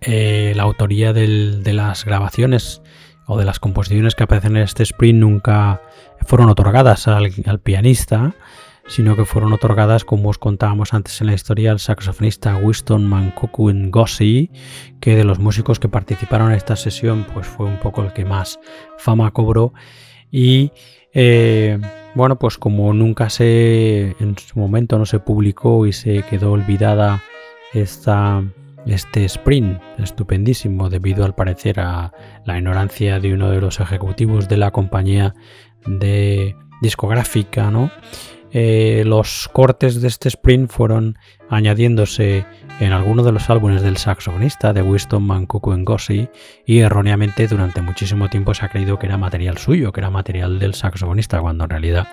eh, 0.00 0.52
la 0.56 0.64
autoría 0.64 1.12
de 1.12 1.72
las 1.72 2.04
grabaciones 2.04 2.82
o 3.26 3.38
de 3.38 3.44
las 3.44 3.58
composiciones 3.58 4.14
que 4.14 4.24
aparecen 4.24 4.56
en 4.56 4.64
este 4.64 4.82
sprint 4.82 5.18
nunca 5.18 5.80
fueron 6.26 6.50
otorgadas 6.50 7.08
al, 7.08 7.32
al 7.46 7.60
pianista, 7.60 8.34
sino 8.86 9.16
que 9.16 9.24
fueron 9.24 9.52
otorgadas, 9.52 10.04
como 10.04 10.28
os 10.28 10.38
contábamos 10.38 10.92
antes 10.94 11.20
en 11.20 11.28
la 11.28 11.34
historia, 11.34 11.70
al 11.70 11.78
saxofonista 11.78 12.56
Winston 12.56 13.06
Mankoku 13.06 13.70
Ngozi, 13.72 14.50
que 15.00 15.16
de 15.16 15.24
los 15.24 15.38
músicos 15.38 15.78
que 15.78 15.88
participaron 15.88 16.50
en 16.50 16.56
esta 16.56 16.76
sesión, 16.76 17.26
pues 17.32 17.46
fue 17.46 17.66
un 17.66 17.78
poco 17.78 18.02
el 18.02 18.12
que 18.12 18.24
más 18.24 18.58
fama 18.98 19.30
cobró. 19.30 19.72
Y 20.30 20.72
eh, 21.14 21.78
bueno, 22.14 22.38
pues 22.38 22.58
como 22.58 22.92
nunca 22.92 23.30
se, 23.30 24.16
en 24.20 24.36
su 24.36 24.58
momento 24.58 24.98
no 24.98 25.06
se 25.06 25.20
publicó 25.20 25.86
y 25.86 25.92
se 25.92 26.22
quedó 26.22 26.52
olvidada 26.52 27.22
esta, 27.72 28.42
este 28.86 29.24
sprint 29.24 29.80
estupendísimo 29.98 30.90
debido 30.90 31.24
al 31.24 31.34
parecer 31.34 31.80
a 31.80 32.12
la 32.44 32.58
ignorancia 32.58 33.18
de 33.18 33.32
uno 33.32 33.50
de 33.50 33.60
los 33.60 33.80
ejecutivos 33.80 34.48
de 34.48 34.56
la 34.58 34.70
compañía 34.70 35.34
de 35.86 36.56
discográfica, 36.82 37.70
¿no? 37.70 37.90
Eh, 38.56 39.02
los 39.04 39.50
cortes 39.52 40.00
de 40.00 40.06
este 40.06 40.28
sprint 40.28 40.70
fueron 40.70 41.18
añadiéndose 41.50 42.46
en 42.78 42.92
algunos 42.92 43.26
de 43.26 43.32
los 43.32 43.50
álbumes 43.50 43.82
del 43.82 43.96
saxofonista 43.96 44.72
de 44.72 44.80
Winston 44.80 45.24
Mancuco 45.24 45.76
Ngozi 45.76 46.28
y 46.64 46.78
erróneamente 46.78 47.48
durante 47.48 47.82
muchísimo 47.82 48.30
tiempo 48.30 48.54
se 48.54 48.64
ha 48.64 48.68
creído 48.68 48.96
que 48.96 49.06
era 49.06 49.18
material 49.18 49.58
suyo, 49.58 49.90
que 49.90 50.00
era 50.00 50.10
material 50.10 50.60
del 50.60 50.74
saxofonista, 50.74 51.40
cuando 51.40 51.64
en 51.64 51.70
realidad 51.70 52.06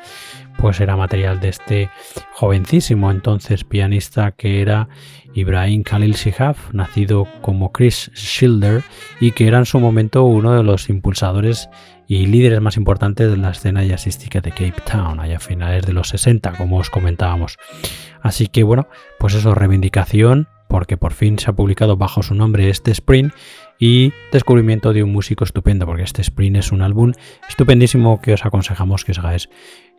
pues 0.58 0.80
era 0.80 0.96
material 0.96 1.40
de 1.40 1.50
este 1.50 1.90
jovencísimo 2.34 3.12
entonces 3.12 3.64
pianista 3.64 4.32
que 4.32 4.62
era 4.62 4.90
Ibrahim 5.34 5.84
Khalil 5.84 6.14
Shihab, 6.14 6.56
nacido 6.74 7.28
como 7.42 7.72
Chris 7.72 8.12
Schilder 8.16 8.84
y 9.20 9.32
que 9.32 9.48
era 9.48 9.60
en 9.60 9.66
su 9.66 9.80
momento 9.80 10.24
uno 10.24 10.54
de 10.54 10.64
los 10.64 10.90
impulsadores 10.90 11.70
y 12.08 12.26
líderes 12.26 12.62
más 12.62 12.78
importantes 12.78 13.30
de 13.32 13.38
la 13.38 13.52
escena 13.52 13.84
jazzística 13.84 14.42
de 14.42 14.52
Cape 14.52 14.82
Town, 14.86 15.20
allá 15.20 15.38
a 15.38 15.40
finales 15.40 15.86
de 15.86 15.94
los 15.94 16.10
60, 16.10 16.54
como 16.54 16.78
os 16.78 16.90
comentábamos. 16.90 17.58
Así 18.22 18.48
que 18.48 18.64
bueno, 18.64 18.88
pues 19.18 19.34
eso, 19.34 19.56
reivindicación, 19.56 20.48
porque 20.68 20.98
por 20.98 21.14
fin 21.14 21.40
se 21.40 21.50
ha 21.50 21.54
publicado 21.54 21.98
bajo 21.98 22.24
su 22.24 22.36
nombre 22.36 22.70
este 22.70 22.92
sprint 22.92 23.34
y 23.80 24.14
descubrimiento 24.32 24.94
de 24.94 25.04
un 25.04 25.12
músico 25.12 25.44
estupendo, 25.44 25.86
porque 25.86 26.04
este 26.04 26.22
sprint 26.22 26.58
es 26.58 26.72
un 26.72 26.82
álbum 26.82 27.14
estupendísimo 27.48 28.22
que 28.22 28.34
os 28.34 28.46
aconsejamos 28.46 29.06
que 29.06 29.12
os 29.12 29.20
hagáis 29.20 29.50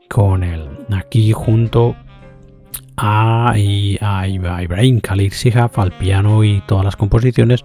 con 0.08 0.44
él. 0.44 0.68
Aquí 0.90 1.32
junto 1.32 1.96
a, 2.96 3.54
Ibrahim 3.56 5.00
Khalil 5.00 5.32
Sihab 5.32 5.72
al 5.76 5.92
piano 5.92 6.44
y 6.44 6.62
todas 6.66 6.84
las 6.84 6.96
composiciones, 6.96 7.64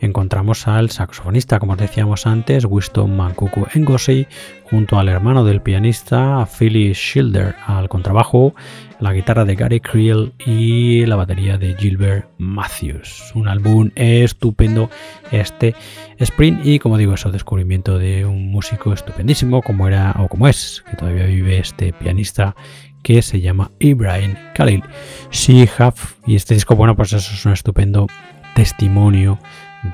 encontramos 0.00 0.68
al 0.68 0.90
saxofonista, 0.90 1.58
como 1.58 1.76
decíamos 1.76 2.26
antes, 2.26 2.64
Winston 2.64 3.16
Mancuku 3.16 3.66
Ngozi, 3.74 4.26
junto 4.64 4.98
al 4.98 5.08
hermano 5.08 5.44
del 5.44 5.62
pianista, 5.62 6.46
Philly 6.46 6.94
Schilder, 6.94 7.54
al 7.66 7.88
contrabajo, 7.88 8.54
la 9.00 9.12
guitarra 9.12 9.44
de 9.44 9.54
Gary 9.54 9.80
Creel 9.80 10.32
y 10.44 11.06
la 11.06 11.16
batería 11.16 11.56
de 11.56 11.74
Gilbert 11.74 12.28
Matthews. 12.38 13.32
Un 13.34 13.48
álbum 13.48 13.90
estupendo 13.94 14.90
este 15.30 15.74
sprint 16.18 16.66
y 16.66 16.78
como 16.78 16.98
digo, 16.98 17.14
eso 17.14 17.30
descubrimiento 17.30 17.98
de 17.98 18.26
un 18.26 18.50
músico 18.50 18.92
estupendísimo 18.92 19.62
como 19.62 19.86
era 19.86 20.14
o 20.18 20.28
como 20.28 20.48
es, 20.48 20.84
que 20.90 20.96
todavía 20.96 21.26
vive 21.26 21.58
este 21.58 21.92
pianista 21.92 22.56
que 23.02 23.22
se 23.22 23.40
llama 23.40 23.70
Ibrahim 23.78 24.34
Khalil 24.54 24.82
Shihab. 25.30 25.94
Y 26.26 26.36
este 26.36 26.54
disco, 26.54 26.76
bueno, 26.76 26.96
pues 26.96 27.12
eso 27.12 27.32
es 27.32 27.44
un 27.46 27.52
estupendo 27.52 28.06
testimonio 28.54 29.38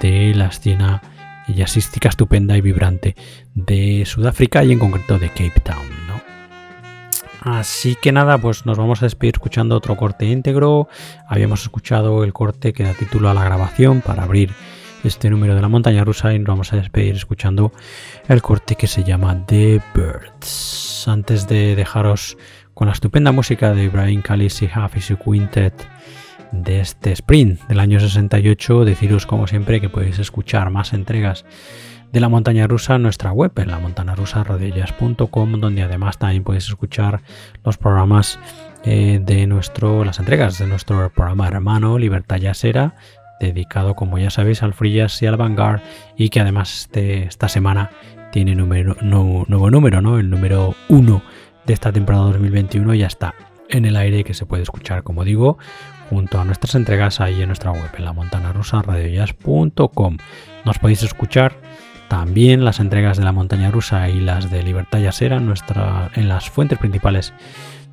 de 0.01 0.35
la 0.35 0.47
escena 0.47 1.02
jazzística 1.48 2.09
estupenda 2.09 2.56
y 2.56 2.60
vibrante 2.60 3.14
de 3.55 4.05
Sudáfrica 4.06 4.64
y 4.64 4.72
en 4.72 4.78
concreto 4.78 5.18
de 5.18 5.28
Cape 5.28 5.60
Town. 5.62 6.05
Así 7.44 7.94
que 7.94 8.10
nada, 8.10 8.39
pues 8.39 8.64
nos 8.64 8.78
vamos 8.78 9.02
a 9.02 9.06
despedir 9.06 9.35
escuchando 9.35 9.76
otro 9.76 9.98
corte 9.98 10.24
íntegro. 10.24 10.89
Habíamos 11.28 11.60
escuchado 11.60 12.24
el 12.24 12.32
corte 12.32 12.72
que 12.72 12.85
da 12.85 12.94
título 12.94 13.28
a 13.28 13.35
la 13.35 13.44
grabación 13.44 14.01
para 14.01 14.22
abrir 14.22 14.51
este 15.05 15.28
número 15.28 15.55
de 15.55 15.60
la 15.60 15.68
montaña 15.68 16.05
rusa 16.05 16.32
y 16.32 16.39
nos 16.39 16.48
vamos 16.48 16.72
a 16.72 16.76
despedir 16.76 17.16
escuchando 17.16 17.70
el 18.28 18.40
corte 18.40 18.76
que 18.76 18.86
se 18.86 19.05
llama 19.05 19.44
The 19.44 19.78
Birds. 19.94 21.06
Antes 21.06 21.47
de 21.47 21.76
dejaros 21.76 22.39
con 22.74 22.88
la 22.88 22.92
estupenda 22.92 23.32
música 23.32 23.72
de 23.72 23.84
Ibrahim 23.84 24.20
Khalil 24.20 24.51
y 24.51 25.01
su 25.01 25.16
quintet 25.16 25.74
de 26.51 26.80
este 26.80 27.12
sprint 27.12 27.60
del 27.68 27.80
año 27.80 28.01
68, 28.01 28.84
deciros 28.84 29.26
como 29.26 29.46
siempre 29.46 29.80
que 29.80 29.88
podéis 29.88 30.18
escuchar 30.18 30.70
más 30.70 30.92
entregas 30.92 31.44
de 32.12 32.20
la 32.20 32.28
montaña 32.28 32.66
rusa 32.66 32.96
en 32.96 33.02
nuestra 33.02 33.32
web, 33.32 33.52
en 33.56 33.68
la 33.68 33.80
donde 35.59 35.82
además 35.82 36.18
también 36.18 36.44
podéis 36.44 36.68
escuchar 36.68 37.22
los 37.64 37.76
programas 37.76 38.38
eh, 38.84 39.20
de 39.22 39.46
nuestro, 39.46 40.05
las 40.05 40.18
entregas 40.18 40.59
de 40.59 40.66
nuestro 40.66 41.10
programa 41.12 41.48
hermano 41.48 41.98
Libertad 41.98 42.36
Yasera, 42.36 42.94
dedicado, 43.40 43.94
como 43.94 44.18
ya 44.18 44.30
sabéis, 44.30 44.62
al 44.62 44.74
free 44.74 45.01
y 45.20 45.26
al 45.26 45.36
vanguard, 45.36 45.80
y 46.16 46.28
que 46.28 46.40
además 46.40 46.82
este, 46.82 47.24
esta 47.24 47.48
semana 47.48 47.90
tiene 48.30 48.55
nuevo 48.55 49.70
número, 49.70 50.01
¿no? 50.01 50.18
El 50.18 50.30
número 50.30 50.74
1 50.88 51.22
de 51.66 51.73
esta 51.73 51.93
temporada 51.93 52.27
2021 52.27 52.95
ya 52.95 53.07
está 53.07 53.35
en 53.69 53.85
el 53.85 53.97
aire 53.97 54.24
que 54.24 54.35
se 54.35 54.47
puede 54.47 54.62
escuchar, 54.62 55.03
como 55.03 55.24
digo, 55.24 55.59
junto 56.11 56.41
a 56.41 56.45
nuestras 56.45 56.74
entregas 56.74 57.20
ahí 57.20 57.41
en 57.41 57.49
nuestra 57.49 57.73
web, 57.73 57.91
en 57.97 58.05
la 58.05 58.12
montana 58.12 58.53
rusa 58.53 58.82
radiojazz.com. 58.82 60.19
Nos 60.65 60.78
podéis 60.78 61.03
escuchar 61.03 61.57
también 62.09 62.65
las 62.65 62.81
entregas 62.81 63.16
de 63.16 63.24
la 63.24 63.32
montaña 63.32 63.70
rusa 63.70 64.09
y 64.09 64.20
las 64.20 64.51
de 64.51 64.62
Libertad 64.62 65.01
Yasera 65.01 65.39
en, 65.39 65.47
nuestra, 65.47 66.11
en 66.15 66.28
las 66.28 66.51
fuentes 66.51 66.78
principales 66.78 67.32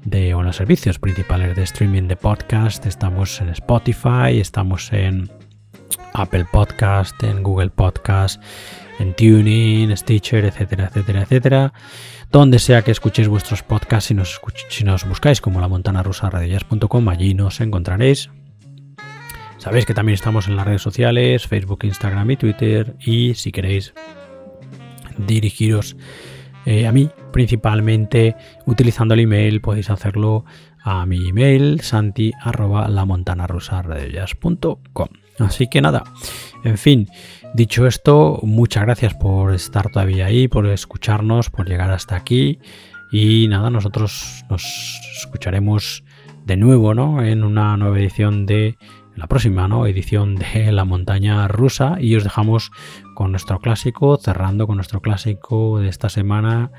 de 0.03 0.33
o 0.33 0.43
los 0.43 0.55
servicios 0.55 0.99
principales 0.99 1.55
de 1.55 1.63
streaming 1.63 2.03
de 2.03 2.15
podcast. 2.15 2.85
Estamos 2.85 3.39
en 3.39 3.49
Spotify, 3.49 4.39
estamos 4.39 4.91
en 4.91 5.31
Apple 6.13 6.45
Podcast, 6.51 7.21
en 7.23 7.43
Google 7.43 7.69
Podcast, 7.69 8.41
en 8.99 9.13
Tuning, 9.13 9.95
Stitcher, 9.95 10.45
etcétera, 10.45 10.85
etcétera, 10.85 11.21
etcétera 11.23 11.73
donde 12.31 12.59
sea 12.59 12.81
que 12.81 12.91
escuchéis 12.91 13.27
vuestros 13.27 13.61
podcasts, 13.61 14.13
si 14.69 14.83
nos, 14.85 15.05
buscáis 15.05 15.41
como 15.41 15.59
la 15.59 15.67
montana 15.67 16.01
rusa 16.01 16.29
radiollas.com, 16.29 17.09
allí 17.09 17.33
nos 17.33 17.59
encontraréis. 17.59 18.29
Sabéis 19.57 19.85
que 19.85 19.93
también 19.93 20.13
estamos 20.13 20.47
en 20.47 20.55
las 20.55 20.65
redes 20.65 20.81
sociales, 20.81 21.45
Facebook, 21.45 21.83
Instagram 21.83 22.31
y 22.31 22.37
Twitter, 22.37 22.95
y 22.99 23.33
si 23.33 23.51
queréis 23.51 23.93
dirigiros 25.17 25.97
eh, 26.65 26.87
a 26.87 26.91
mí, 26.91 27.09
principalmente 27.33 28.35
utilizando 28.65 29.13
el 29.13 29.19
email, 29.21 29.59
podéis 29.61 29.89
hacerlo 29.89 30.45
a 30.83 31.05
mi 31.05 31.27
email 31.29 31.81
santi 31.81 32.31
arroba 32.41 32.87
Así 35.39 35.67
que 35.67 35.81
nada, 35.81 36.03
en 36.63 36.77
fin, 36.77 37.07
Dicho 37.53 37.85
esto, 37.85 38.39
muchas 38.43 38.83
gracias 38.83 39.13
por 39.13 39.53
estar 39.53 39.91
todavía 39.91 40.27
ahí, 40.27 40.47
por 40.47 40.67
escucharnos, 40.67 41.49
por 41.49 41.67
llegar 41.67 41.91
hasta 41.91 42.15
aquí. 42.15 42.59
Y 43.11 43.49
nada, 43.49 43.69
nosotros 43.69 44.45
nos 44.49 44.63
escucharemos 45.17 46.05
de 46.45 46.55
nuevo, 46.55 46.93
¿no? 46.93 47.21
En 47.21 47.43
una 47.43 47.75
nueva 47.75 47.99
edición 47.99 48.45
de 48.45 48.77
la 49.17 49.27
próxima, 49.27 49.67
¿no? 49.67 49.85
Edición 49.85 50.35
de 50.35 50.71
La 50.71 50.85
Montaña 50.85 51.45
Rusa. 51.49 51.97
Y 51.99 52.15
os 52.15 52.23
dejamos 52.23 52.71
con 53.21 53.29
nuestro 53.29 53.59
clásico, 53.59 54.17
cerrando 54.17 54.65
con 54.65 54.77
nuestro 54.77 54.99
clásico 54.99 55.77
de 55.77 55.89
esta 55.89 56.09
semana, 56.09 56.71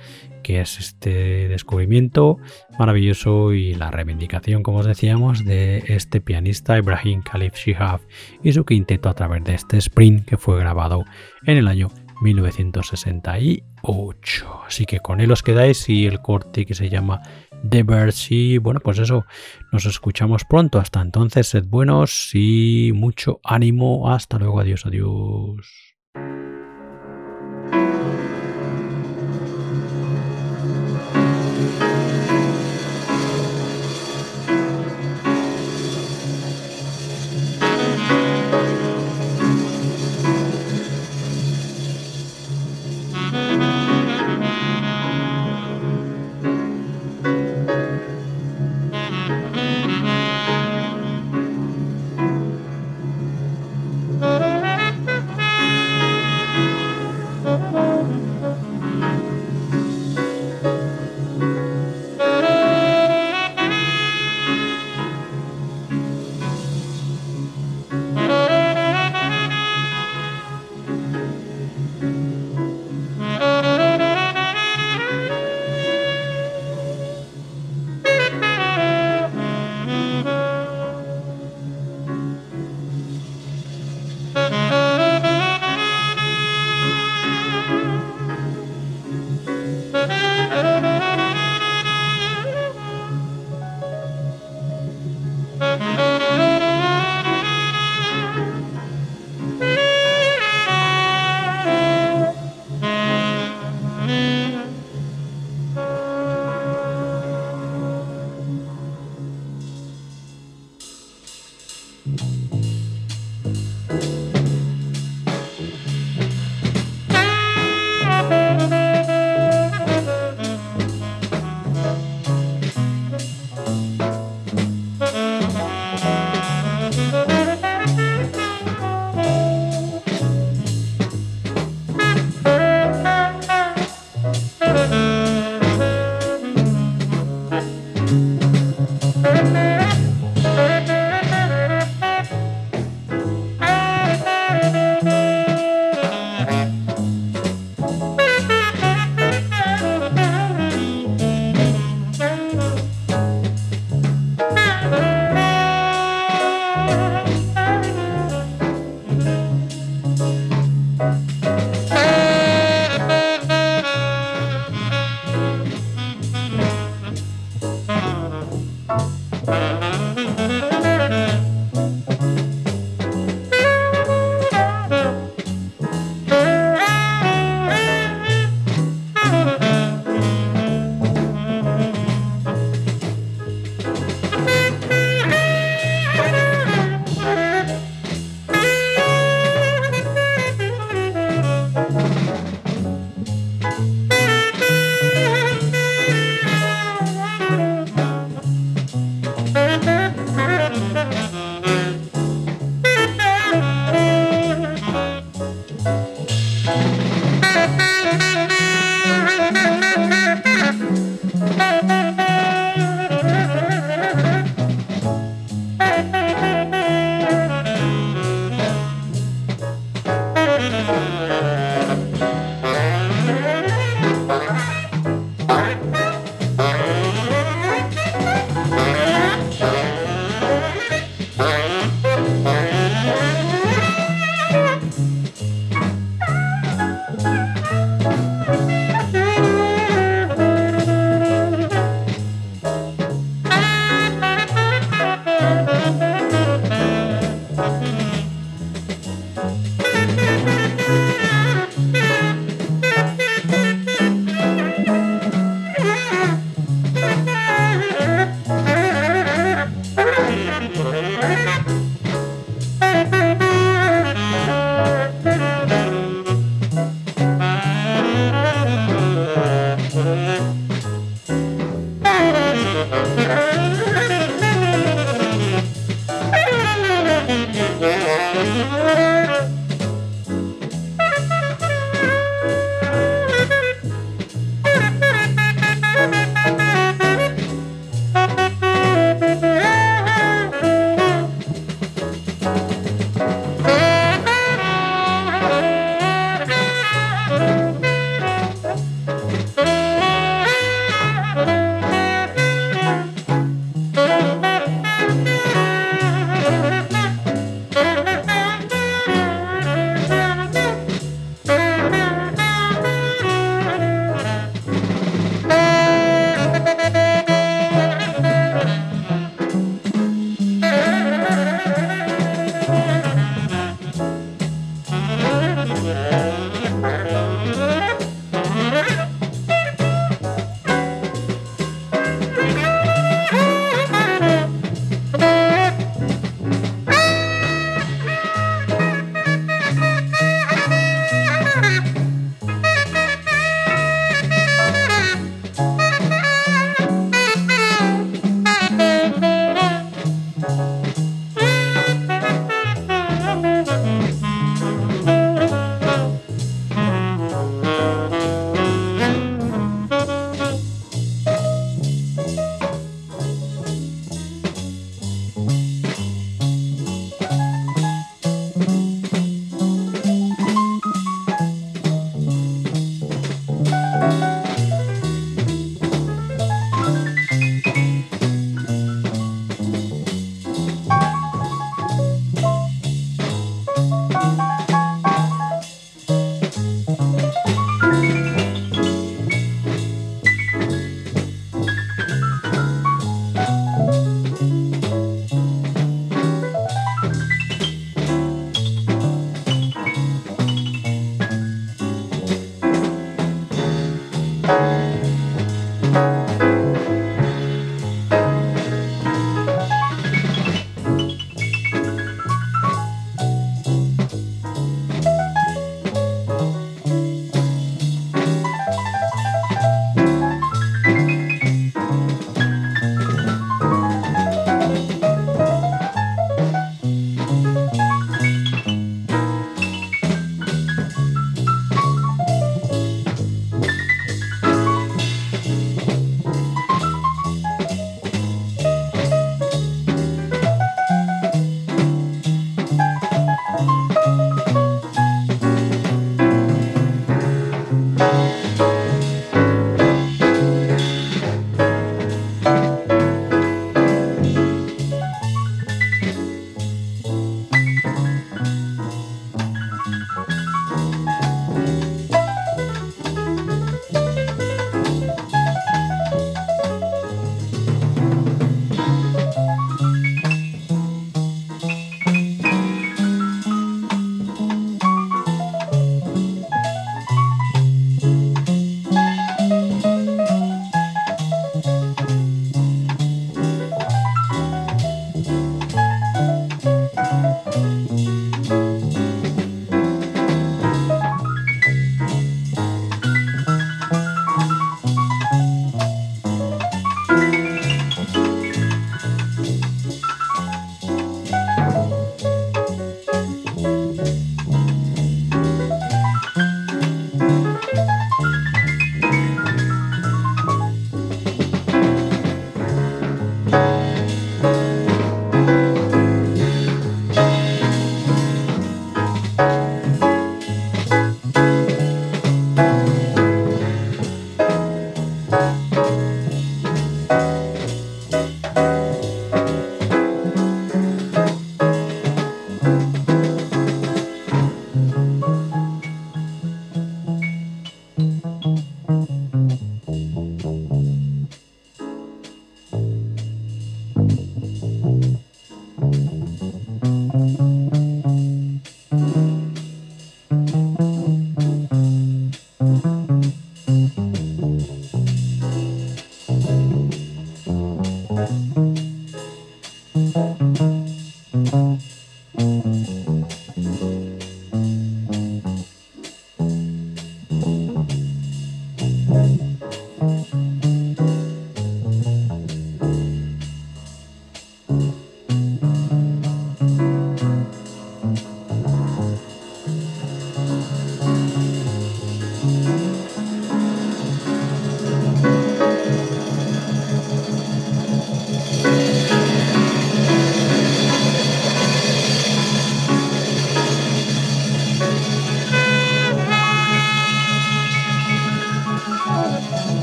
que 0.42 0.60
es 0.60 0.80
este 0.80 1.46
descubrimiento 1.46 2.38
maravilloso 2.80 3.52
y 3.52 3.76
la 3.76 3.92
reivindicación, 3.92 4.64
como 4.64 4.78
os 4.78 4.86
decíamos, 4.86 5.44
de 5.44 5.84
este 5.86 6.20
pianista 6.20 6.76
Ibrahim 6.76 7.22
Khalif 7.22 7.54
Shihab 7.54 8.00
y 8.42 8.52
su 8.52 8.64
quinteto 8.64 9.08
a 9.08 9.14
través 9.14 9.44
de 9.44 9.54
este 9.54 9.76
sprint 9.76 10.24
que 10.24 10.36
fue 10.36 10.58
grabado 10.58 11.04
en 11.46 11.58
el 11.58 11.68
año 11.68 11.92
1968. 12.22 14.62
Así 14.66 14.84
que 14.84 14.98
con 14.98 15.20
él 15.20 15.30
os 15.30 15.44
quedáis 15.44 15.88
y 15.88 16.06
el 16.06 16.20
corte 16.22 16.66
que 16.66 16.74
se 16.74 16.88
llama 16.88 17.22
The 17.70 17.84
Birds 17.84 18.32
y 18.32 18.58
bueno, 18.58 18.80
pues 18.80 18.98
eso, 18.98 19.26
nos 19.70 19.86
escuchamos 19.86 20.44
pronto. 20.44 20.80
Hasta 20.80 21.02
entonces, 21.02 21.46
sed 21.46 21.66
buenos 21.68 22.30
y 22.34 22.90
mucho 22.92 23.40
ánimo. 23.44 24.12
Hasta 24.12 24.40
luego, 24.40 24.58
adiós, 24.58 24.86
adiós. 24.86 25.91